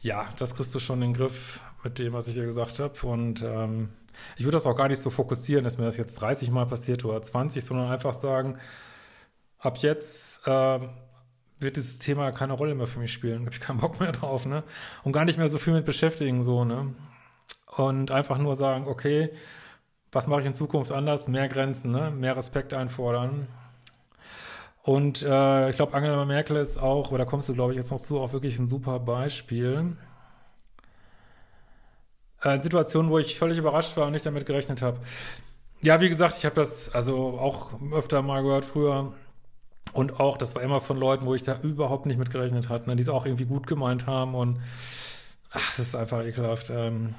Ja, 0.00 0.28
das 0.38 0.56
kriegst 0.56 0.74
du 0.74 0.80
schon 0.80 1.00
in 1.02 1.12
den 1.12 1.14
Griff 1.14 1.60
mit 1.84 1.98
dem, 1.98 2.12
was 2.12 2.28
ich 2.28 2.34
dir 2.34 2.44
gesagt 2.44 2.78
habe. 2.78 2.94
Und 3.06 3.42
ähm, 3.42 3.90
ich 4.36 4.44
würde 4.44 4.56
das 4.56 4.66
auch 4.66 4.76
gar 4.76 4.88
nicht 4.88 5.00
so 5.00 5.10
fokussieren, 5.10 5.64
dass 5.64 5.78
mir 5.78 5.84
das 5.84 5.96
jetzt 5.96 6.20
30 6.20 6.50
Mal 6.50 6.66
passiert 6.66 7.04
oder 7.04 7.22
20, 7.22 7.64
sondern 7.64 7.90
einfach 7.90 8.14
sagen, 8.14 8.58
ab 9.58 9.78
jetzt 9.78 10.46
äh, 10.46 10.80
wird 11.58 11.76
dieses 11.76 11.98
Thema 11.98 12.32
keine 12.32 12.52
Rolle 12.52 12.74
mehr 12.74 12.86
für 12.86 13.00
mich 13.00 13.12
spielen. 13.12 13.40
Habe 13.40 13.52
ich 13.52 13.60
keinen 13.60 13.78
Bock 13.78 14.00
mehr 14.00 14.12
drauf, 14.12 14.46
ne? 14.46 14.64
Und 15.04 15.12
gar 15.12 15.24
nicht 15.24 15.38
mehr 15.38 15.48
so 15.48 15.58
viel 15.58 15.72
mit 15.72 15.84
beschäftigen, 15.84 16.42
so, 16.42 16.64
ne? 16.64 16.94
Und 17.76 18.10
einfach 18.10 18.38
nur 18.38 18.56
sagen, 18.56 18.86
okay, 18.86 19.30
was 20.10 20.26
mache 20.26 20.40
ich 20.40 20.46
in 20.46 20.54
Zukunft 20.54 20.92
anders? 20.92 21.28
Mehr 21.28 21.48
Grenzen, 21.48 21.90
ne? 21.90 22.10
Mehr 22.10 22.36
Respekt 22.36 22.74
einfordern. 22.74 23.48
Und 24.82 25.22
äh, 25.22 25.70
ich 25.70 25.76
glaube, 25.76 25.94
Angela 25.94 26.24
Merkel 26.24 26.56
ist 26.56 26.76
auch, 26.76 27.12
oder 27.12 27.24
kommst 27.24 27.48
du, 27.48 27.54
glaube 27.54 27.72
ich, 27.72 27.76
jetzt 27.76 27.92
noch 27.92 28.00
zu, 28.00 28.20
auch 28.20 28.32
wirklich 28.32 28.58
ein 28.58 28.68
super 28.68 28.98
Beispiel. 28.98 29.96
Äh, 32.42 32.60
Situationen, 32.60 33.10
wo 33.10 33.18
ich 33.18 33.38
völlig 33.38 33.58
überrascht 33.58 33.96
war 33.96 34.06
und 34.06 34.12
nicht 34.12 34.26
damit 34.26 34.46
gerechnet 34.46 34.82
habe. 34.82 34.98
Ja, 35.80 36.00
wie 36.00 36.08
gesagt, 36.08 36.36
ich 36.38 36.44
habe 36.44 36.54
das 36.54 36.94
also 36.94 37.38
auch 37.38 37.70
öfter 37.92 38.22
mal 38.22 38.42
gehört 38.42 38.64
früher. 38.64 39.12
Und 39.92 40.20
auch, 40.20 40.36
das 40.36 40.54
war 40.54 40.62
immer 40.62 40.80
von 40.80 40.96
Leuten, 40.96 41.26
wo 41.26 41.34
ich 41.34 41.42
da 41.42 41.58
überhaupt 41.60 42.06
nicht 42.06 42.18
mit 42.18 42.30
gerechnet 42.30 42.68
hatte, 42.68 42.88
ne, 42.88 42.96
die 42.96 43.02
es 43.02 43.08
auch 43.08 43.26
irgendwie 43.26 43.44
gut 43.44 43.66
gemeint 43.66 44.06
haben. 44.06 44.34
Und 44.34 44.60
ach, 45.50 45.72
es 45.72 45.78
ist 45.78 45.94
einfach 45.94 46.24
ekelhaft. 46.24 46.70
Ähm, 46.70 47.14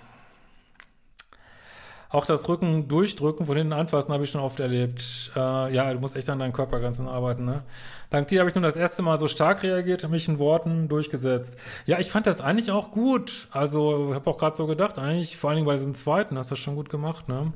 auch 2.14 2.26
das 2.26 2.48
Rücken 2.48 2.88
durchdrücken, 2.88 3.48
von 3.48 3.58
hinten 3.58 3.74
anfassen, 3.74 4.14
habe 4.14 4.24
ich 4.24 4.30
schon 4.30 4.40
oft 4.40 4.60
erlebt. 4.60 5.32
Äh, 5.36 5.74
ja, 5.74 5.92
du 5.92 6.00
musst 6.00 6.16
echt 6.16 6.30
an 6.30 6.38
deinen 6.38 6.54
Körpergrenzen 6.54 7.08
arbeiten. 7.08 7.44
Ne? 7.44 7.64
Dank 8.12 8.28
dir 8.28 8.40
habe 8.40 8.50
ich 8.50 8.56
nun 8.56 8.64
das 8.64 8.78
erste 8.78 9.02
Mal 9.02 9.18
so 9.18 9.28
stark 9.28 9.64
reagiert, 9.64 10.08
mich 10.08 10.28
in 10.28 10.38
Worten 10.38 10.88
durchgesetzt. 10.88 11.58
Ja, 11.88 12.00
ich 12.00 12.12
fand 12.12 12.28
das 12.28 12.40
eigentlich 12.40 12.70
auch 12.70 12.92
gut. 12.92 13.48
Also, 13.50 14.14
habe 14.14 14.30
auch 14.30 14.38
gerade 14.38 14.56
so 14.56 14.68
gedacht, 14.68 15.00
eigentlich, 15.00 15.38
vor 15.38 15.50
allen 15.50 15.58
Dingen 15.58 15.66
bei 15.66 15.74
diesem 15.74 15.96
zweiten, 15.96 16.38
hast 16.38 16.52
du 16.52 16.56
das 16.56 16.60
schon 16.60 16.76
gut 16.76 16.90
gemacht, 16.90 17.28
ne? 17.28 17.52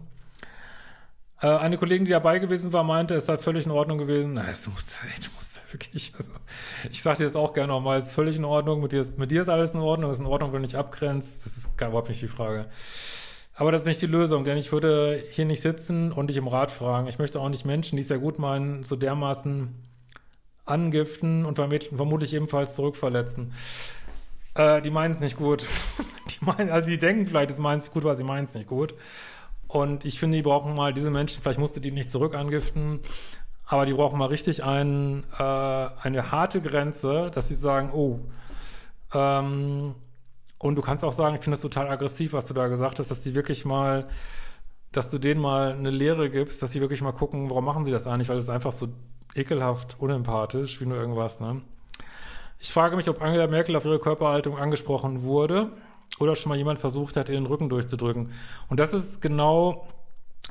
Äh, 1.39 1.49
eine 1.49 1.77
Kollegin, 1.77 2.05
die 2.05 2.11
dabei 2.11 2.39
gewesen 2.39 2.73
war, 2.73 2.83
meinte, 2.83 3.13
es 3.13 3.27
sei 3.27 3.37
völlig 3.37 3.67
in 3.67 3.71
Ordnung 3.71 3.99
gewesen. 3.99 4.33
Na, 4.33 4.41
du 4.41 4.71
musst, 4.71 4.97
ey, 5.03 5.21
du 5.21 5.29
musst 5.35 5.61
wirklich, 5.71 6.13
also, 6.17 6.31
ich 6.89 7.03
sag 7.03 7.17
dir 7.17 7.25
das 7.25 7.35
auch 7.35 7.53
gerne 7.53 7.73
nochmal, 7.73 7.99
es 7.99 8.07
ist 8.07 8.13
völlig 8.13 8.37
in 8.37 8.45
Ordnung, 8.45 8.81
mit 8.81 8.91
dir 8.91 9.01
ist, 9.01 9.19
mit 9.19 9.29
dir 9.29 9.41
ist 9.41 9.49
alles 9.49 9.75
in 9.75 9.81
Ordnung, 9.81 10.09
es 10.09 10.17
ist 10.17 10.21
in 10.21 10.25
Ordnung, 10.25 10.51
wenn 10.51 10.63
du 10.63 10.67
dich 10.67 10.77
abgrenzt, 10.77 11.45
das 11.45 11.57
ist 11.57 11.77
gar, 11.77 11.89
überhaupt 11.89 12.09
nicht 12.09 12.23
die 12.23 12.27
Frage. 12.27 12.65
Aber 13.59 13.71
das 13.71 13.81
ist 13.81 13.87
nicht 13.87 14.01
die 14.03 14.07
Lösung, 14.07 14.43
denn 14.43 14.55
ich 14.55 14.71
würde 14.71 15.23
hier 15.31 15.45
nicht 15.45 15.61
sitzen 15.61 16.11
und 16.11 16.27
dich 16.27 16.37
im 16.37 16.47
Rat 16.47 16.69
fragen. 16.69 17.07
Ich 17.07 17.17
möchte 17.17 17.39
auch 17.39 17.49
nicht 17.49 17.65
Menschen, 17.65 17.95
die 17.95 18.03
es 18.03 18.09
ja 18.09 18.17
gut 18.17 18.37
meinen, 18.37 18.83
so 18.83 18.95
dermaßen 18.95 19.73
angiften 20.65 21.43
und 21.43 21.55
vermutlich 21.55 22.35
ebenfalls 22.35 22.75
zurückverletzen. 22.75 23.53
Äh, 24.53 24.83
die 24.83 24.91
meinen 24.91 25.09
es 25.09 25.21
nicht 25.21 25.37
gut. 25.37 25.65
die 26.29 26.45
meinen, 26.45 26.69
also 26.69 26.87
die 26.87 26.99
denken 26.99 27.25
vielleicht, 27.25 27.49
es 27.49 27.57
meinen 27.57 27.79
es 27.79 27.91
gut, 27.91 28.03
aber 28.03 28.15
sie 28.15 28.23
meinen 28.23 28.43
es 28.43 28.53
nicht 28.53 28.67
gut. 28.67 28.93
Und 29.67 30.05
ich 30.05 30.19
finde, 30.19 30.37
die 30.37 30.43
brauchen 30.43 30.75
mal 30.75 30.93
diese 30.93 31.09
Menschen, 31.09 31.41
vielleicht 31.41 31.59
musst 31.59 31.75
du 31.75 31.79
die 31.79 31.91
nicht 31.91 32.11
zurück 32.11 32.35
angiften, 32.35 32.99
aber 33.65 33.87
die 33.87 33.93
brauchen 33.93 34.19
mal 34.19 34.27
richtig 34.27 34.63
ein, 34.63 35.23
äh, 35.37 35.43
eine 35.43 36.31
harte 36.31 36.61
Grenze, 36.61 37.31
dass 37.33 37.47
sie 37.47 37.55
sagen, 37.55 37.89
oh, 37.91 38.19
ähm, 39.15 39.95
und 40.59 40.75
du 40.75 40.81
kannst 40.81 41.03
auch 41.03 41.13
sagen, 41.13 41.35
ich 41.35 41.41
finde 41.41 41.53
das 41.53 41.61
total 41.61 41.87
aggressiv, 41.87 42.33
was 42.33 42.47
du 42.47 42.53
da 42.53 42.67
gesagt 42.67 42.99
hast, 42.99 43.11
dass 43.11 43.21
die 43.21 43.35
wirklich 43.35 43.65
mal, 43.65 44.07
dass 44.91 45.09
du 45.09 45.19
denen 45.19 45.39
mal 45.41 45.73
eine 45.73 45.91
Lehre 45.91 46.29
gibst, 46.29 46.61
dass 46.63 46.71
sie 46.71 46.81
wirklich 46.81 47.01
mal 47.01 47.11
gucken, 47.11 47.49
warum 47.49 47.65
machen 47.65 47.83
sie 47.83 47.91
das 47.91 48.07
eigentlich, 48.07 48.29
weil 48.29 48.37
es 48.37 48.43
ist 48.45 48.49
einfach 48.49 48.71
so 48.71 48.87
ekelhaft 49.35 49.97
unempathisch, 49.99 50.81
wie 50.81 50.85
nur 50.85 50.97
irgendwas, 50.97 51.39
ne? 51.39 51.61
Ich 52.59 52.73
frage 52.73 52.95
mich, 52.95 53.07
ob 53.07 53.21
Angela 53.21 53.45
Merkel 53.45 53.75
auf 53.75 53.85
ihre 53.85 53.99
Körperhaltung 53.99 54.57
angesprochen 54.57 55.21
wurde 55.21 55.71
oder 56.19 56.35
schon 56.35 56.49
mal 56.49 56.57
jemand 56.57 56.79
versucht 56.79 57.15
hat, 57.15 57.29
ihr 57.29 57.35
den 57.35 57.45
Rücken 57.45 57.69
durchzudrücken. 57.69 58.31
Und 58.67 58.79
das 58.79 58.93
ist 58.93 59.21
genau 59.21 59.87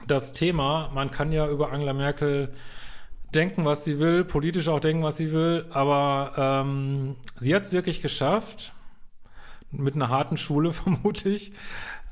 das 0.07 0.33
Thema. 0.33 0.89
Man 0.95 1.11
kann 1.11 1.33
ja 1.33 1.49
über 1.49 1.73
Angela 1.73 1.95
Merkel 1.95 2.55
denken, 3.35 3.65
was 3.65 3.85
sie 3.85 3.99
will, 3.99 4.25
politisch 4.25 4.69
auch 4.69 4.79
denken, 4.79 5.03
was 5.03 5.17
sie 5.17 5.33
will, 5.33 5.67
aber 5.71 6.33
ähm, 6.37 7.17
sie 7.37 7.55
hat 7.55 7.65
es 7.65 7.73
wirklich 7.73 8.03
geschafft, 8.03 8.73
mit 9.77 9.95
einer 9.95 10.09
harten 10.09 10.37
Schule, 10.37 10.73
vermute 10.73 11.29
ich, 11.29 11.53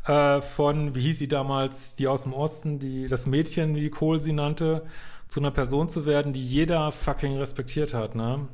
äh, 0.07 0.41
von, 0.41 0.95
wie 0.95 1.01
hieß 1.01 1.19
sie 1.19 1.29
damals, 1.29 1.95
die 1.95 2.09
aus 2.09 2.25
dem 2.25 2.33
Osten, 2.33 2.79
die, 2.79 3.07
das 3.07 3.27
Mädchen, 3.27 3.75
wie 3.77 3.91
Kohl 3.91 4.21
sie 4.21 4.33
nannte, 4.33 4.87
zu 5.29 5.41
einer 5.41 5.51
Person 5.51 5.89
zu 5.89 6.07
werden, 6.07 6.33
die 6.33 6.45
jeder 6.45 6.93
fucking 6.93 7.37
respektiert 7.37 7.95
hat, 7.95 8.15
ne? 8.15 8.49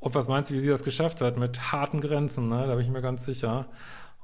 Und 0.00 0.14
was 0.14 0.28
meinst 0.28 0.50
du, 0.50 0.54
wie 0.54 0.60
sie 0.60 0.68
das 0.68 0.84
geschafft 0.84 1.20
hat? 1.20 1.36
Mit 1.38 1.72
harten 1.72 2.00
Grenzen, 2.00 2.48
ne? 2.48 2.66
Da 2.66 2.74
bin 2.74 2.84
ich 2.84 2.90
mir 2.90 3.02
ganz 3.02 3.24
sicher. 3.24 3.66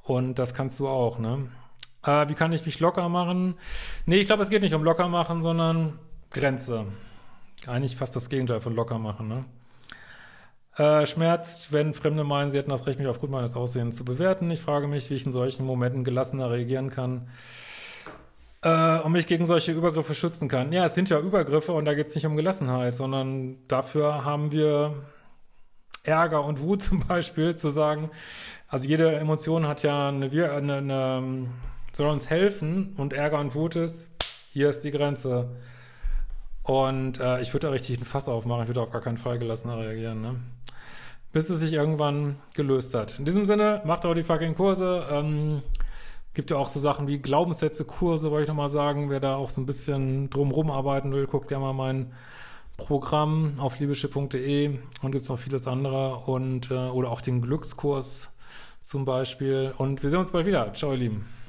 Und 0.02 0.38
das 0.38 0.54
kannst 0.54 0.78
du 0.78 0.86
auch, 0.86 1.18
ne? 1.18 1.48
Äh, 2.04 2.28
wie 2.28 2.34
kann 2.34 2.52
ich 2.52 2.64
mich 2.64 2.80
locker 2.80 3.08
machen? 3.08 3.54
Nee, 4.06 4.16
ich 4.16 4.26
glaube, 4.26 4.42
es 4.42 4.50
geht 4.50 4.62
nicht 4.62 4.74
um 4.74 4.84
locker 4.84 5.08
machen, 5.08 5.40
sondern 5.40 5.98
Grenze. 6.30 6.86
Eigentlich 7.66 7.96
fast 7.96 8.14
das 8.14 8.28
Gegenteil 8.28 8.60
von 8.60 8.74
locker 8.74 8.98
machen, 8.98 9.28
ne? 9.28 9.44
Äh, 10.76 11.06
schmerzt, 11.06 11.72
wenn 11.72 11.94
Fremde 11.94 12.24
meinen, 12.24 12.50
sie 12.50 12.58
hätten 12.58 12.70
das 12.70 12.86
Recht, 12.86 12.98
mich 12.98 13.06
aufgrund 13.06 13.30
meines 13.30 13.54
Aussehens 13.54 13.96
zu 13.96 14.04
bewerten. 14.04 14.50
Ich 14.50 14.60
frage 14.60 14.88
mich, 14.88 15.08
wie 15.08 15.14
ich 15.14 15.24
in 15.24 15.32
solchen 15.32 15.64
Momenten 15.64 16.02
gelassener 16.02 16.50
reagieren 16.50 16.90
kann 16.90 17.28
äh, 18.62 18.98
und 18.98 19.12
mich 19.12 19.28
gegen 19.28 19.46
solche 19.46 19.70
Übergriffe 19.70 20.16
schützen 20.16 20.48
kann. 20.48 20.72
Ja, 20.72 20.84
es 20.84 20.94
sind 20.94 21.10
ja 21.10 21.20
Übergriffe 21.20 21.72
und 21.72 21.84
da 21.84 21.94
geht 21.94 22.08
es 22.08 22.14
nicht 22.16 22.26
um 22.26 22.36
Gelassenheit, 22.36 22.96
sondern 22.96 23.56
dafür 23.68 24.24
haben 24.24 24.50
wir 24.50 25.04
Ärger 26.02 26.44
und 26.44 26.60
Wut 26.60 26.82
zum 26.82 27.06
Beispiel, 27.06 27.54
zu 27.54 27.70
sagen, 27.70 28.10
also 28.66 28.88
jede 28.88 29.14
Emotion 29.14 29.68
hat 29.68 29.84
ja 29.84 30.08
eine, 30.08 30.26
eine, 30.26 30.76
eine 30.78 31.48
soll 31.92 32.10
uns 32.10 32.28
helfen 32.28 32.94
und 32.96 33.12
Ärger 33.12 33.38
und 33.38 33.54
Wut 33.54 33.76
ist, 33.76 34.10
hier 34.52 34.70
ist 34.70 34.80
die 34.82 34.90
Grenze. 34.90 35.50
Und 36.64 37.20
äh, 37.20 37.40
ich 37.42 37.52
würde 37.52 37.68
da 37.68 37.72
richtig 37.72 37.98
einen 37.98 38.06
Fass 38.06 38.28
aufmachen, 38.28 38.62
ich 38.62 38.68
würde 38.68 38.80
auf 38.80 38.90
gar 38.90 39.02
keinen 39.02 39.18
Fall 39.18 39.38
gelassener 39.38 39.78
reagieren, 39.78 40.20
ne? 40.20 40.40
Bis 41.34 41.50
es 41.50 41.60
sich 41.60 41.74
irgendwann 41.74 42.36
gelöst 42.54 42.94
hat. 42.94 43.18
In 43.18 43.26
diesem 43.26 43.44
Sinne, 43.44 43.82
macht 43.84 44.06
auch 44.06 44.14
die 44.14 44.22
fucking 44.22 44.54
Kurse. 44.54 45.04
Ähm, 45.10 45.62
gibt 46.32 46.50
ja 46.50 46.56
auch 46.56 46.68
so 46.68 46.78
Sachen 46.80 47.08
wie 47.08 47.18
Glaubenssätze, 47.18 47.84
Kurse, 47.84 48.30
wollte 48.30 48.44
ich 48.44 48.48
nochmal 48.48 48.68
sagen. 48.68 49.10
Wer 49.10 49.20
da 49.20 49.34
auch 49.34 49.50
so 49.50 49.60
ein 49.60 49.66
bisschen 49.66 50.30
drumrum 50.30 50.70
arbeiten 50.70 51.12
will, 51.12 51.26
guckt 51.26 51.50
ja 51.50 51.58
mal 51.58 51.72
mein 51.72 52.12
Programm 52.76 53.54
auf 53.58 53.78
liebeschiff.de 53.80 54.78
und 55.02 55.12
gibt's 55.12 55.28
noch 55.28 55.38
vieles 55.38 55.66
andere 55.66 56.16
und 56.26 56.70
äh, 56.70 56.74
oder 56.74 57.10
auch 57.10 57.20
den 57.20 57.42
Glückskurs 57.42 58.30
zum 58.80 59.04
Beispiel. 59.04 59.74
Und 59.76 60.04
wir 60.04 60.10
sehen 60.10 60.20
uns 60.20 60.30
bald 60.30 60.46
wieder. 60.46 60.72
Ciao, 60.72 60.92
ihr 60.92 60.98
Lieben. 60.98 61.43